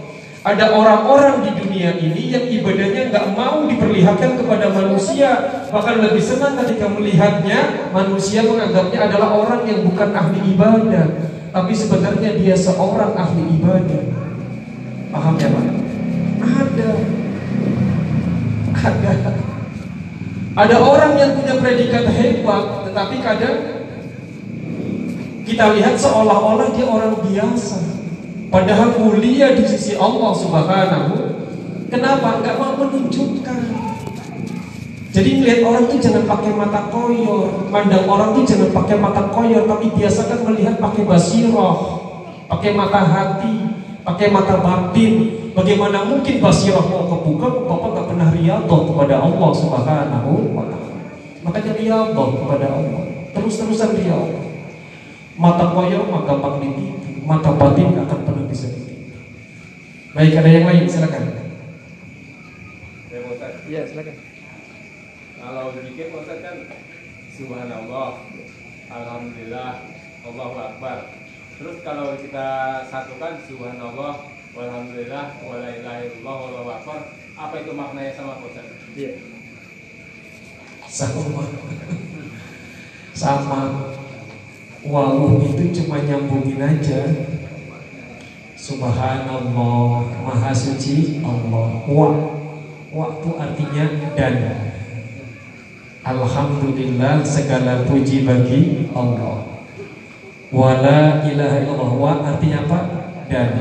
Ada 0.48 0.72
orang-orang 0.72 1.44
di 1.44 1.52
dunia 1.60 1.92
ini 2.00 2.32
yang 2.32 2.48
ibadahnya 2.48 3.12
nggak 3.12 3.28
mau 3.36 3.68
diperlihatkan 3.68 4.40
kepada 4.40 4.72
manusia, 4.72 5.30
bahkan 5.68 6.00
lebih 6.00 6.24
senang 6.24 6.56
ketika 6.64 6.88
melihatnya 6.88 7.92
manusia 7.92 8.48
menganggapnya 8.48 9.12
adalah 9.12 9.36
orang 9.36 9.68
yang 9.68 9.84
bukan 9.84 10.10
ahli 10.16 10.40
ibadah, 10.56 11.06
tapi 11.58 11.74
sebenarnya 11.74 12.38
dia 12.38 12.54
seorang 12.54 13.18
ahli 13.18 13.58
ibadah. 13.58 14.06
Paham 15.10 15.34
ya 15.42 15.50
Pak? 15.50 15.66
Ada. 16.46 16.90
Ada. 18.78 19.32
Ada 20.54 20.76
orang 20.78 21.18
yang 21.18 21.34
punya 21.34 21.58
predikat 21.58 22.06
hebat, 22.14 22.86
tetapi 22.86 23.16
kadang 23.26 23.58
kita 25.50 25.66
lihat 25.74 25.98
seolah-olah 25.98 26.78
dia 26.78 26.86
orang 26.86 27.26
biasa. 27.26 27.82
Padahal 28.54 28.94
mulia 29.02 29.58
di 29.58 29.66
sisi 29.66 29.98
Allah 29.98 30.38
Subhanahu. 30.38 31.42
Kenapa? 31.90 32.38
Enggak 32.38 32.62
mau 32.62 32.78
menunjukkan. 32.78 33.77
Jadi 35.08 35.40
melihat 35.40 35.64
orang 35.64 35.88
itu 35.88 35.96
jangan 36.04 36.28
pakai 36.28 36.52
mata 36.52 36.92
koyor, 36.92 37.72
mandang 37.72 38.04
orang 38.12 38.36
itu 38.36 38.54
jangan 38.54 38.70
pakai 38.76 38.98
mata 39.00 39.24
koyor, 39.32 39.64
tapi 39.64 39.88
biasakan 39.96 40.40
melihat 40.52 40.76
pakai 40.84 41.04
basirah, 41.08 41.78
pakai 42.52 42.72
mata 42.76 43.02
hati, 43.08 43.56
pakai 44.04 44.28
mata 44.36 44.60
batin. 44.60 45.14
Bagaimana 45.56 46.06
mungkin 46.06 46.38
basirah 46.38 46.86
mau 46.86 47.08
kebuka, 47.10 47.66
bapak 47.66 47.90
nggak 47.98 48.08
pernah 48.14 48.28
riyadhah 48.30 48.82
kepada 48.94 49.16
Allah 49.26 49.52
Subhanahu 49.56 50.54
wa 50.54 50.66
taala. 50.70 51.02
Makanya 51.42 51.72
riyadhah 51.74 52.28
kepada 52.44 52.68
Allah. 52.68 53.04
Terus-terusan 53.34 53.98
riyadhah. 53.98 54.46
Mata 55.40 55.66
koyor 55.72 56.04
mah 56.14 56.30
gampang 56.30 56.62
ditipu, 56.62 57.26
mata 57.26 57.56
batin 57.58 57.96
nggak 57.96 58.06
akan 58.06 58.20
pernah 58.22 58.46
bisa 58.46 58.70
ditipu. 58.70 59.18
Baik, 60.14 60.34
ada 60.36 60.50
yang 60.52 60.66
lain 60.68 60.86
silakan. 60.86 61.24
Ya 63.68 63.84
silakan. 63.84 64.37
Kalau 65.48 65.72
Pak 65.72 66.20
Ustaz 66.28 66.44
kan 66.44 66.60
Subhanallah, 67.32 68.20
Alhamdulillah, 68.92 69.80
Allahu 70.28 70.60
Akbar. 70.60 71.08
Terus 71.56 71.80
kalau 71.88 72.20
kita 72.20 72.84
satukan 72.92 73.40
Subhanallah, 73.48 74.28
Walhamdulillah, 74.52 75.40
Wala 75.40 75.72
ilaha 75.72 76.04
illallah, 76.04 76.36
Wallahu 76.52 76.70
Akbar. 76.76 77.00
Apa 77.40 77.64
itu 77.64 77.72
maknanya 77.72 78.12
sama 78.20 78.44
Ustaz? 78.44 78.68
Iya. 78.92 79.24
Sama. 80.84 81.48
Sama. 83.16 83.60
Wawu 84.84 85.48
itu 85.48 85.64
cuma 85.80 86.04
nyambungin 86.04 86.60
aja. 86.60 87.08
Subhanallah, 88.60 90.12
Maha 90.28 90.52
Suci 90.52 91.24
Allah. 91.24 91.88
Wa, 91.88 92.08
waktu 92.92 93.30
artinya 93.40 93.86
dan. 94.12 94.68
Alhamdulillah 96.08 97.20
segala 97.28 97.84
puji 97.84 98.24
bagi 98.24 98.88
Allah. 98.96 99.44
Wala 100.56 101.28
ilaha 101.28 101.58
illallah. 101.60 101.92
Wa 102.00 102.14
artinya 102.24 102.64
apa? 102.64 102.80
Dan. 103.28 103.52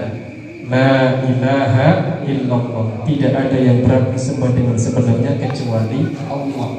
La 0.70 1.26
ilaha 1.26 2.22
illallah. 2.22 3.02
Tidak 3.02 3.32
ada 3.34 3.58
yang 3.58 3.82
berhak 3.82 4.14
disembah 4.14 4.54
dengan 4.54 4.78
sebenarnya 4.78 5.42
kecuali 5.42 6.14
Allah. 6.30 6.70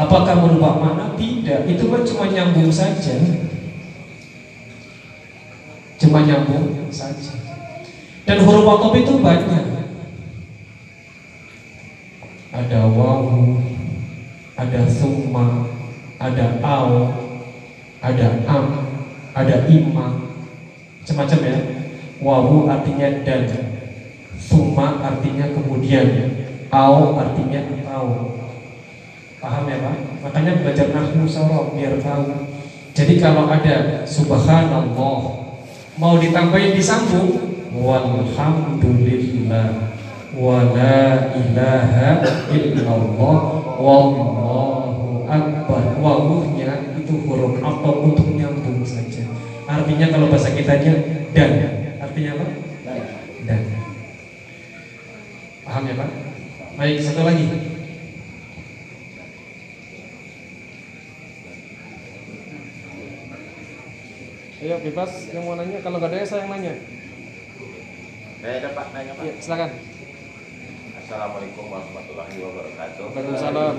Apakah 0.00 0.34
merubah 0.48 0.80
makna? 0.80 1.06
Tidak. 1.12 1.68
Itu 1.68 1.92
kan 1.92 2.00
cuma 2.00 2.24
nyambung 2.32 2.72
saja. 2.72 3.20
Cuma 6.00 6.24
nyambung 6.24 6.88
saja. 6.88 7.36
Dan 8.24 8.48
huruf 8.48 8.64
atop 8.64 8.96
itu 8.96 9.20
banyak. 9.20 9.66
Ada 12.50 12.80
wawu, 12.88 13.60
ada 14.60 14.84
summa, 14.84 15.72
ada 16.20 16.60
au, 16.60 17.08
ada 18.04 18.44
am, 18.44 18.92
ada 19.32 19.64
imma, 19.72 20.36
macam-macam 21.00 21.40
ya. 21.48 21.56
Wawu 22.20 22.68
artinya 22.68 23.24
dan, 23.24 23.48
summa 24.36 25.00
artinya 25.00 25.48
kemudian, 25.56 26.36
au 26.68 27.16
artinya 27.16 27.72
atau. 27.72 28.36
Paham 29.40 29.64
ya 29.72 29.80
Pak? 29.80 29.96
Makanya 30.20 30.60
belajar 30.60 30.92
nahwu 30.92 31.24
sorof 31.24 31.72
biar 31.72 31.96
tahu. 32.04 32.28
Jadi 32.92 33.16
kalau 33.16 33.48
ada 33.48 34.04
subhanallah 34.04 35.20
mau 35.96 36.20
ditambahin 36.20 36.76
disambung 36.76 37.56
walhamdulillah 37.72 39.96
wala 40.40 41.36
ilaha 41.36 42.08
illallah 42.48 43.36
wallahu 43.76 45.28
akbar 45.28 45.84
wawuhnya 46.00 46.96
itu 46.96 47.14
huruf 47.28 47.60
atau 47.60 47.92
untuk 48.08 48.32
nyambung 48.32 48.80
saja 48.88 49.28
artinya 49.68 50.08
kalau 50.08 50.32
bahasa 50.32 50.56
kitanya 50.56 50.96
dan 51.36 51.50
artinya 52.00 52.32
apa 55.70 55.86
ya 55.86 55.94
Pak. 55.94 56.10
Baik, 56.74 56.98
satu 56.98 57.22
lagi. 57.22 57.46
Ayo 64.60 64.76
bebas 64.82 65.12
yang 65.32 65.44
mau 65.46 65.56
nanya. 65.56 65.78
Kalau 65.80 65.96
nggak 66.02 66.10
ada 66.10 66.26
saya 66.26 66.42
yang 66.44 66.52
nanya. 66.52 66.74
Saya 68.42 68.56
dapat 68.66 68.86
nanya 68.92 69.12
Pak. 69.14 69.22
Iya, 69.24 69.34
silakan. 69.38 69.70
Assalamualaikum 71.10 71.74
warahmatullahi 71.74 72.38
wabarakatuh. 72.38 73.02
Waalaikumsalam 73.10 73.74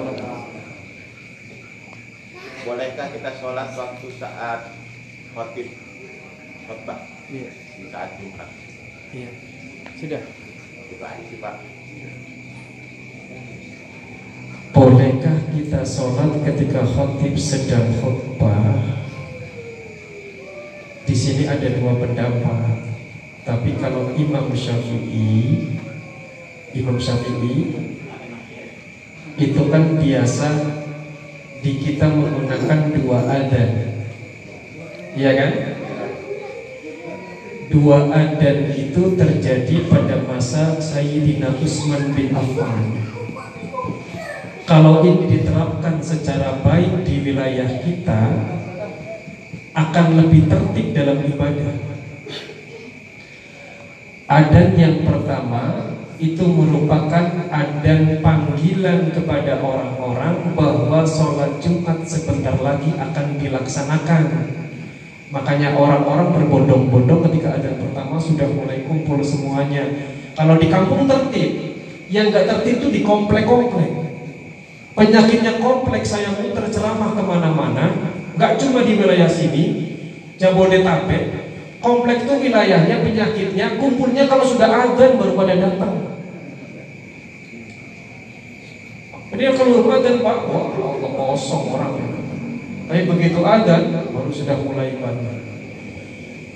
Bolehkah 2.68 3.08
kita 3.08 3.32
sholat 3.40 3.72
waktu 3.72 4.08
saat 4.20 4.76
khotib 5.32 5.72
khotbah 6.68 7.00
Iya, 7.32 7.56
di 7.56 7.88
saat 7.88 8.20
Jumat? 8.20 8.52
iya. 9.16 9.32
Sudah. 9.96 10.20
Itu 10.92 11.00
aja 11.00 11.24
sih 11.24 11.40
Pak. 11.40 11.56
Bolehkah 14.76 15.38
kita 15.56 15.88
sholat 15.88 16.36
ketika 16.44 16.84
khotib 16.84 17.40
sedang 17.40 17.96
khutbah? 18.04 18.76
Di 21.08 21.16
sini 21.16 21.48
ada 21.48 21.80
dua 21.80 21.96
pendapat. 21.96 22.92
Tapi 23.48 23.80
kalau 23.80 24.12
Imam 24.20 24.52
Syafi'i, 24.52 25.71
Imam 26.72 26.96
Syafi'i 26.96 27.68
itu 29.36 29.62
kan 29.68 30.00
biasa 30.00 30.50
di 31.62 31.72
kita 31.78 32.10
menggunakan 32.10 32.80
dua 32.96 33.20
adan, 33.28 33.72
iya 35.14 35.32
kan? 35.36 35.52
Dua 37.72 38.12
adan 38.12 38.58
itu 38.76 39.16
terjadi 39.16 39.88
pada 39.88 40.24
masa 40.28 40.80
Sayyidina 40.80 41.56
Utsman 41.56 42.12
bin 42.16 42.36
Affan. 42.36 43.00
Kalau 44.68 45.04
ini 45.04 45.28
diterapkan 45.28 46.00
secara 46.00 46.60
baik 46.64 47.04
di 47.04 47.20
wilayah 47.24 47.68
kita 47.84 48.22
akan 49.76 50.06
lebih 50.20 50.48
tertib 50.48 50.88
dalam 50.96 51.20
ibadah. 51.24 51.76
Adan 54.32 54.70
yang 54.80 55.04
pertama 55.04 55.91
itu 56.22 56.46
merupakan 56.46 57.50
adan 57.50 58.22
panggilan 58.22 59.10
kepada 59.10 59.58
orang-orang 59.58 60.54
bahwa 60.54 61.02
sholat 61.02 61.58
Jumat 61.58 62.06
sebentar 62.06 62.54
lagi 62.62 62.94
akan 62.94 63.42
dilaksanakan. 63.42 64.24
Makanya 65.34 65.74
orang-orang 65.74 66.38
berbondong-bondong 66.38 67.26
ketika 67.26 67.58
adan 67.58 67.82
pertama 67.82 68.22
sudah 68.22 68.46
mulai 68.54 68.86
kumpul 68.86 69.18
semuanya. 69.26 69.82
Kalau 70.38 70.62
di 70.62 70.70
kampung 70.70 71.10
tertib, 71.10 71.82
yang 72.14 72.30
nggak 72.30 72.46
tertib 72.46 72.86
itu 72.86 72.88
di 72.94 73.02
komplek-komplek. 73.02 73.90
Penyakitnya 74.94 75.58
kompleks 75.58 76.14
saya 76.14 76.36
muter 76.36 76.68
ceramah 76.68 77.16
ke 77.16 77.24
mana-mana 77.24 78.12
Gak 78.36 78.60
cuma 78.60 78.84
di 78.84 79.00
wilayah 79.00 79.32
sini 79.32 79.88
Jabodetabek 80.36 81.32
Kompleks 81.80 82.28
itu 82.28 82.34
wilayahnya 82.36 83.00
penyakitnya 83.00 83.80
Kumpulnya 83.80 84.28
kalau 84.28 84.44
sudah 84.44 84.68
azan 84.68 85.16
baru 85.16 85.32
pada 85.40 85.56
datang 85.56 86.11
Ini 89.32 89.44
kalau 89.56 89.88
azan 89.88 90.16
pak 90.20 90.38
Wah 90.44 90.64
Allah 90.76 91.12
kosong 91.16 91.64
orang 91.72 91.94
Tapi 92.92 93.02
begitu 93.08 93.40
azan 93.44 93.84
baru 94.12 94.32
sudah 94.32 94.60
mulai 94.60 95.00
ibadah 95.00 95.42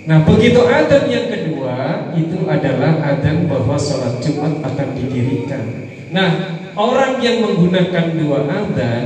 Nah 0.05 0.21
begitu 0.21 0.61
adan 0.61 1.09
yang 1.09 1.27
kedua 1.33 2.13
itu 2.13 2.45
adalah 2.45 3.01
adan 3.01 3.49
bahwa 3.49 3.73
sholat 3.73 4.21
Jumat 4.21 4.61
akan 4.61 4.93
didirikan. 4.93 5.65
Nah 6.13 6.61
orang 6.77 7.17
yang 7.25 7.41
menggunakan 7.41 8.13
dua 8.13 8.45
adan 8.45 9.05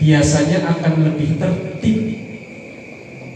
biasanya 0.00 0.64
akan 0.64 1.12
lebih 1.12 1.36
tertib. 1.36 1.98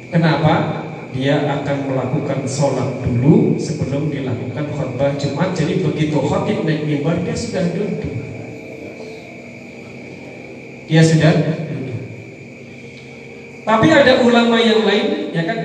Kenapa? 0.09 0.81
Dia 1.12 1.45
akan 1.45 1.93
melakukan 1.93 2.49
sholat 2.49 3.05
dulu 3.05 3.61
sebelum 3.61 4.09
dilakukan 4.09 4.64
khutbah 4.72 5.12
Jumat. 5.20 5.53
Jadi 5.53 5.85
begitu 5.85 6.16
khotib 6.24 6.64
naik 6.64 6.89
mimbar 6.89 7.20
dia 7.20 7.37
sudah 7.37 7.68
duduk. 7.68 8.20
Dia 10.91 11.07
sudah. 11.07 11.30
Tapi 13.62 13.86
ada 13.95 14.26
ulama 14.26 14.59
yang 14.59 14.82
lain, 14.82 15.30
ya 15.30 15.47
kan, 15.47 15.59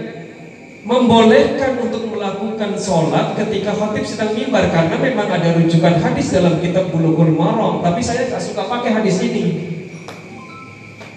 membolehkan 0.85 1.81
untuk 1.81 2.13
melakukan 2.13 2.77
sholat 2.77 3.33
ketika 3.33 3.73
khatib 3.73 4.05
sedang 4.05 4.37
mimbar 4.37 4.69
karena 4.69 5.01
memang 5.01 5.25
ada 5.25 5.57
rujukan 5.57 5.97
hadis 5.97 6.29
dalam 6.29 6.61
kitab 6.61 6.93
Bulughul 6.93 7.33
Maram. 7.33 7.81
Tapi 7.81 8.05
saya 8.05 8.29
tak 8.29 8.37
suka 8.37 8.69
pakai 8.69 8.93
hadis 8.93 9.17
ini. 9.25 9.73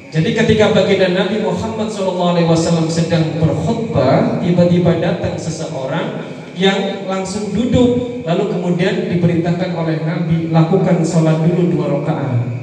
Jadi 0.08 0.32
ketika 0.32 0.72
baginda 0.72 1.12
Nabi 1.12 1.44
Muhammad 1.44 1.92
SAW 1.92 2.88
sedang 2.88 3.36
berkhutbah, 3.36 4.40
tiba-tiba 4.40 4.96
datang 5.04 5.36
seseorang 5.36 6.24
yang 6.56 7.04
langsung 7.04 7.52
duduk, 7.52 8.24
lalu 8.24 8.44
kemudian 8.56 9.12
diperintahkan 9.12 9.76
oleh 9.76 10.00
Nabi 10.00 10.48
lakukan 10.48 11.04
sholat 11.04 11.44
dulu 11.44 11.76
dua 11.76 12.00
rakaat. 12.00 12.57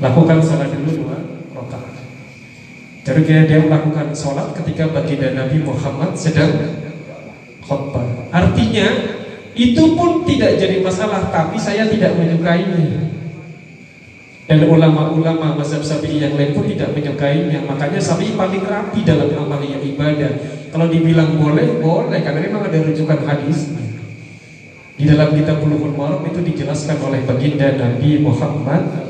Lakukan 0.00 0.40
sholat 0.40 0.72
dulu 0.72 1.04
dua 1.04 1.16
rakaat. 1.52 1.94
Jadi 3.04 3.20
dia 3.44 3.60
melakukan 3.60 4.16
sholat 4.16 4.56
ketika 4.56 4.88
baginda 4.88 5.36
Nabi 5.36 5.60
Muhammad 5.60 6.16
sedang 6.16 6.56
khutbah. 7.60 8.08
Artinya 8.32 8.88
itu 9.52 9.92
pun 9.92 10.24
tidak 10.24 10.56
jadi 10.56 10.80
masalah, 10.80 11.28
tapi 11.28 11.60
saya 11.60 11.84
tidak 11.92 12.16
menyukainya. 12.16 13.12
Dan 14.48 14.66
ulama-ulama 14.66 15.54
mazhab 15.54 15.84
Syafi'i 15.84 16.18
yang 16.18 16.34
lain 16.34 16.56
pun 16.56 16.66
tidak 16.66 16.90
menyukainya. 16.96 17.60
Makanya 17.68 18.00
Syafi'i 18.00 18.34
paling 18.34 18.64
rapi 18.64 19.04
dalam 19.04 19.30
amalnya 19.36 19.78
ibadah. 19.78 20.32
Kalau 20.72 20.88
dibilang 20.88 21.38
boleh, 21.38 21.78
boleh 21.78 22.18
karena 22.24 22.40
memang 22.40 22.66
ada 22.66 22.78
rujukan 22.82 23.20
hadis. 23.28 23.68
Di 24.96 25.08
dalam 25.08 25.32
kitab 25.32 25.60
Bulughul 25.60 25.96
Maram 25.96 26.24
itu 26.24 26.40
dijelaskan 26.44 26.98
oleh 27.00 27.24
baginda 27.24 27.72
Nabi 27.72 28.20
Muhammad 28.20 29.09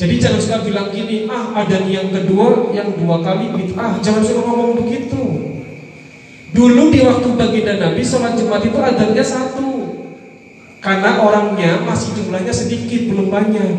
jadi 0.00 0.16
jangan 0.16 0.40
suka 0.40 0.58
bilang 0.64 0.88
gini, 0.88 1.28
ah 1.28 1.52
ada 1.52 1.76
yang 1.84 2.08
kedua 2.08 2.72
yang 2.72 2.88
dua 2.96 3.20
kali 3.20 3.52
bid'ah. 3.52 4.00
Jangan 4.00 4.24
suka 4.24 4.40
ngomong 4.48 4.80
begitu. 4.80 5.20
Dulu 6.56 6.88
di 6.88 7.04
waktu 7.04 7.28
baginda 7.36 7.76
Nabi 7.76 8.00
sholat 8.00 8.32
Jumat 8.32 8.64
itu 8.64 8.80
adanya 8.80 9.20
satu. 9.20 9.68
Karena 10.80 11.20
orangnya 11.20 11.84
masih 11.84 12.16
jumlahnya 12.16 12.48
sedikit, 12.48 13.12
belum 13.12 13.28
banyak. 13.28 13.76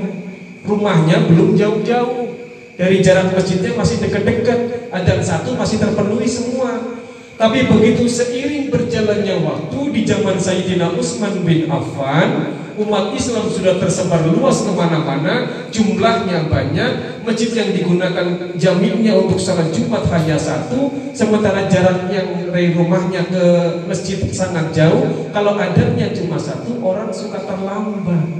Rumahnya 0.61 1.25
belum 1.25 1.57
jauh-jauh. 1.57 2.37
Dari 2.77 3.01
jarak 3.01 3.33
masjidnya 3.33 3.73
masih 3.73 4.05
dekat-dekat. 4.05 4.93
Adan 4.93 5.25
satu 5.25 5.57
masih 5.57 5.81
terpenuhi 5.81 6.29
semua. 6.29 7.01
Tapi 7.41 7.65
begitu 7.65 8.05
seiring 8.05 8.69
berjalannya 8.69 9.41
waktu 9.41 9.79
di 9.89 10.01
zaman 10.05 10.37
Sayyidina 10.37 10.93
Utsman 10.93 11.41
bin 11.41 11.65
Affan, 11.73 12.53
umat 12.77 13.17
Islam 13.17 13.49
sudah 13.49 13.81
tersebar 13.81 14.29
luas 14.29 14.61
ke 14.61 14.69
mana-mana, 14.69 15.65
jumlahnya 15.73 16.45
banyak, 16.45 17.25
masjid 17.25 17.49
yang 17.57 17.73
digunakan 17.73 18.53
jaminnya 18.61 19.17
untuk 19.17 19.41
salat 19.41 19.73
Jumat 19.73 20.05
hanya 20.13 20.37
satu, 20.37 20.93
sementara 21.17 21.65
jarak 21.65 22.13
yang 22.13 22.29
dari 22.53 22.77
rumahnya 22.77 23.25
ke 23.25 23.43
masjid 23.89 24.21
sangat 24.29 24.69
jauh. 24.69 25.33
Kalau 25.33 25.57
adannya 25.57 26.13
cuma 26.13 26.37
satu, 26.37 26.77
orang 26.77 27.09
suka 27.09 27.41
terlambat. 27.41 28.30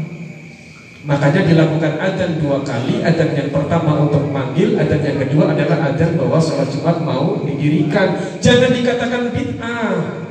Makanya 1.02 1.42
dilakukan 1.50 1.98
adzan 1.98 2.38
dua 2.38 2.62
kali, 2.62 3.02
adzan 3.02 3.34
yang 3.34 3.50
pertama 3.50 4.06
untuk 4.06 4.22
manggil, 4.30 4.78
adzan 4.78 5.02
yang 5.02 5.18
kedua 5.18 5.50
adalah 5.50 5.90
adzan 5.90 6.14
bahwa 6.14 6.38
sholat 6.38 6.70
Jumat 6.70 7.02
mau 7.02 7.42
didirikan. 7.42 8.22
Jangan 8.38 8.70
dikatakan 8.70 9.34
bid'ah. 9.34 10.22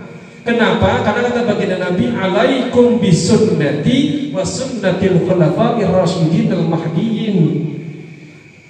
Kenapa? 0.47 1.03
Karena 1.03 1.27
kata 1.27 1.43
baginda 1.43 1.77
Nabi, 1.83 2.15
"Alaikum 2.15 3.03
bisunnati 3.03 4.31
wa 4.31 4.47
sunnatil 4.47 5.27
khulafa'ir 5.27 5.91
rasyidin 5.91 6.55
al-mahdiyyin." 6.55 7.39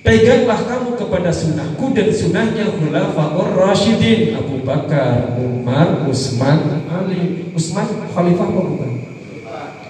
Peganglah 0.00 0.56
kamu 0.64 0.96
kepada 0.96 1.28
sunnahku 1.28 1.92
dan 1.92 2.08
sunnahnya 2.08 2.64
khulafaur 2.80 3.52
rasyidin 3.60 4.40
Abu 4.40 4.64
Bakar, 4.64 5.36
Umar, 5.36 6.08
Utsman, 6.08 6.88
Ali. 6.88 7.52
Utsman 7.52 7.84
khalifah 8.08 8.48
bukan? 8.48 8.99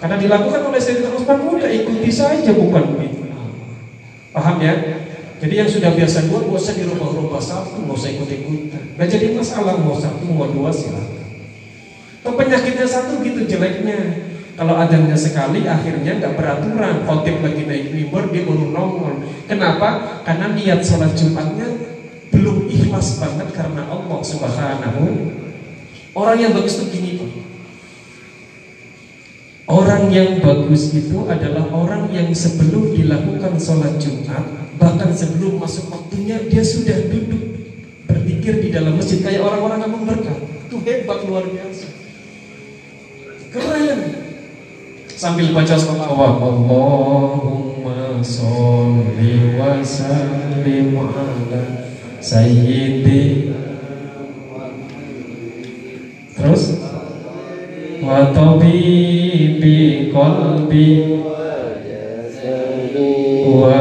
Karena 0.01 0.17
dilakukan 0.17 0.61
oleh 0.65 0.81
Sayyidina 0.81 1.13
Utsman 1.13 1.45
mudah 1.45 1.69
ikuti 1.69 2.09
saja 2.09 2.51
bukan 2.57 2.97
bid'ah. 2.97 3.47
Paham 4.33 4.57
ya? 4.65 4.75
Jadi 5.41 5.55
yang 5.57 5.69
sudah 5.69 5.93
biasa 5.93 6.29
dua, 6.29 6.45
gak 6.45 6.57
usah 6.57 6.75
dirubah-rubah 6.77 7.41
satu, 7.41 7.85
gak 7.85 7.97
usah 7.97 8.11
ikut-ikutan. 8.17 8.97
Gak 8.97 9.09
jadi 9.09 9.37
masalah 9.37 9.77
mau 9.77 9.97
satu, 9.97 10.25
mau 10.29 10.49
dua 10.49 10.73
silakan. 10.73 11.21
Kalau 12.21 12.37
penyakitnya 12.37 12.85
satu 12.85 13.21
gitu 13.25 13.49
jeleknya. 13.49 14.29
Kalau 14.61 14.77
adanya 14.77 15.17
sekali 15.17 15.65
akhirnya 15.65 16.21
nggak 16.21 16.37
beraturan. 16.37 17.09
Khotib 17.09 17.41
lagi 17.41 17.65
naik 17.65 17.97
mimbar 17.97 18.29
dia 18.29 18.45
baru 18.45 18.69
nongol. 18.69 19.25
Kenapa? 19.49 20.21
Karena 20.21 20.53
niat 20.53 20.85
sholat 20.85 21.17
Jumatnya 21.17 21.65
belum 22.29 22.69
ikhlas 22.69 23.25
banget 23.25 23.57
karena 23.57 23.89
Allah 23.89 24.21
Subhanahu. 24.21 25.33
Orang 26.13 26.37
yang 26.37 26.53
bagus 26.53 26.77
tuh 26.77 26.93
gini. 26.93 27.10
Orang 29.71 30.11
yang 30.11 30.43
bagus 30.43 30.91
itu 30.91 31.31
adalah 31.31 31.71
orang 31.71 32.11
yang 32.11 32.35
sebelum 32.35 32.91
dilakukan 32.91 33.55
sholat 33.55 34.03
Jumat 34.03 34.43
Bahkan 34.83 35.15
sebelum 35.15 35.63
masuk 35.63 35.95
waktunya 35.95 36.43
dia 36.51 36.67
sudah 36.67 37.07
duduk 37.07 37.55
Berpikir 38.11 38.67
di 38.67 38.75
dalam 38.75 38.99
masjid. 38.99 39.23
Kayak 39.23 39.47
orang-orang 39.47 39.79
yang 39.87 39.95
berkah 40.03 40.39
Itu 40.67 40.83
hebat 40.83 41.19
luar 41.23 41.47
biasa. 41.47 41.87
Keren. 43.55 44.01
Sambil 45.15 45.55
baca 45.55 45.77
salawat 45.79 46.35
Allahumma 46.43 48.19
sholli 48.25 49.55
wa 49.55 49.79
sallim 49.85 50.97
ala 50.99 51.63
sayyidi 52.19 53.55
Terus 56.35 56.80
wa 58.11 58.21
tabibi 58.35 59.79
qalbi 60.15 60.87
wa 63.61 63.79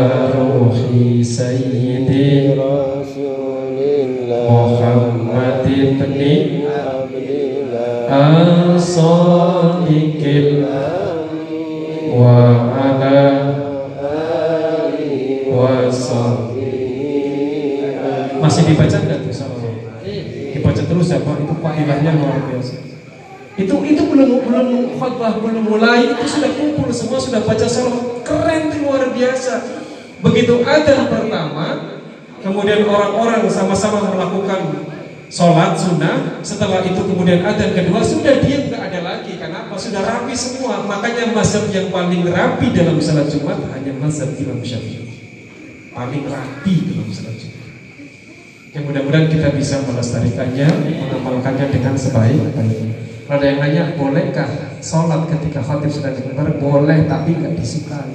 belum 24.66 25.00
khutbah 25.00 25.40
belum 25.40 25.64
mulai 25.68 26.12
itu 26.12 26.26
sudah 26.28 26.52
kumpul 26.56 26.90
semua 26.92 27.20
sudah 27.22 27.42
baca 27.44 27.66
salawat 27.66 28.26
keren 28.28 28.64
luar 28.84 29.10
biasa. 29.14 29.54
Begitu 30.20 30.62
adzan 30.68 31.08
pertama, 31.08 31.96
kemudian 32.44 32.84
orang-orang 32.84 33.48
sama-sama 33.48 34.12
melakukan 34.12 34.84
sholat 35.32 35.80
sunnah. 35.80 36.44
Setelah 36.44 36.84
itu 36.84 37.00
kemudian 37.00 37.46
adzan 37.46 37.72
kedua 37.72 38.04
sudah 38.04 38.44
diam 38.44 38.68
nggak 38.68 38.84
ada 38.92 39.00
lagi. 39.00 39.40
Kenapa? 39.40 39.74
Sudah 39.80 40.04
rapi 40.04 40.36
semua. 40.36 40.84
Makanya 40.84 41.32
mazhab 41.32 41.72
yang 41.72 41.88
paling 41.94 42.28
rapi 42.28 42.68
dalam 42.76 43.00
salat 43.00 43.32
Jumat 43.32 43.58
hanya 43.72 43.96
mazhab 43.96 44.36
Imam 44.36 44.60
Syafi'i. 44.60 45.08
Paling 45.96 46.24
rapi 46.28 46.74
dalam 46.92 47.10
salat 47.10 47.36
Jumat. 47.40 47.58
Ya 48.70 48.86
mudah-mudahan 48.86 49.26
kita 49.34 49.50
bisa 49.58 49.82
melestarikannya, 49.82 50.68
mengamalkannya 50.94 51.74
dengan 51.74 51.98
sebaik-baiknya. 51.98 53.09
Ada 53.30 53.46
yang 53.46 53.60
nanya, 53.62 53.84
bolehkah 53.94 54.50
sholat 54.82 55.30
ketika 55.30 55.62
khatib 55.62 55.94
sudah 55.94 56.18
dikenal? 56.18 56.50
Boleh, 56.58 57.06
tapi 57.06 57.38
nggak 57.38 57.62
disukai. 57.62 58.10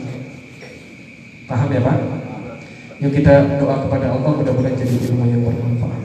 Paham 1.46 1.70
ya 1.70 1.78
Pak? 1.78 1.96
Yuk 2.98 3.14
kita 3.14 3.62
doa 3.62 3.86
kepada 3.86 4.10
Allah 4.10 4.30
mudah-mudahan 4.34 4.74
jadi 4.74 4.96
ilmu 5.06 5.24
yang 5.30 5.42
bermanfaat. 5.46 6.03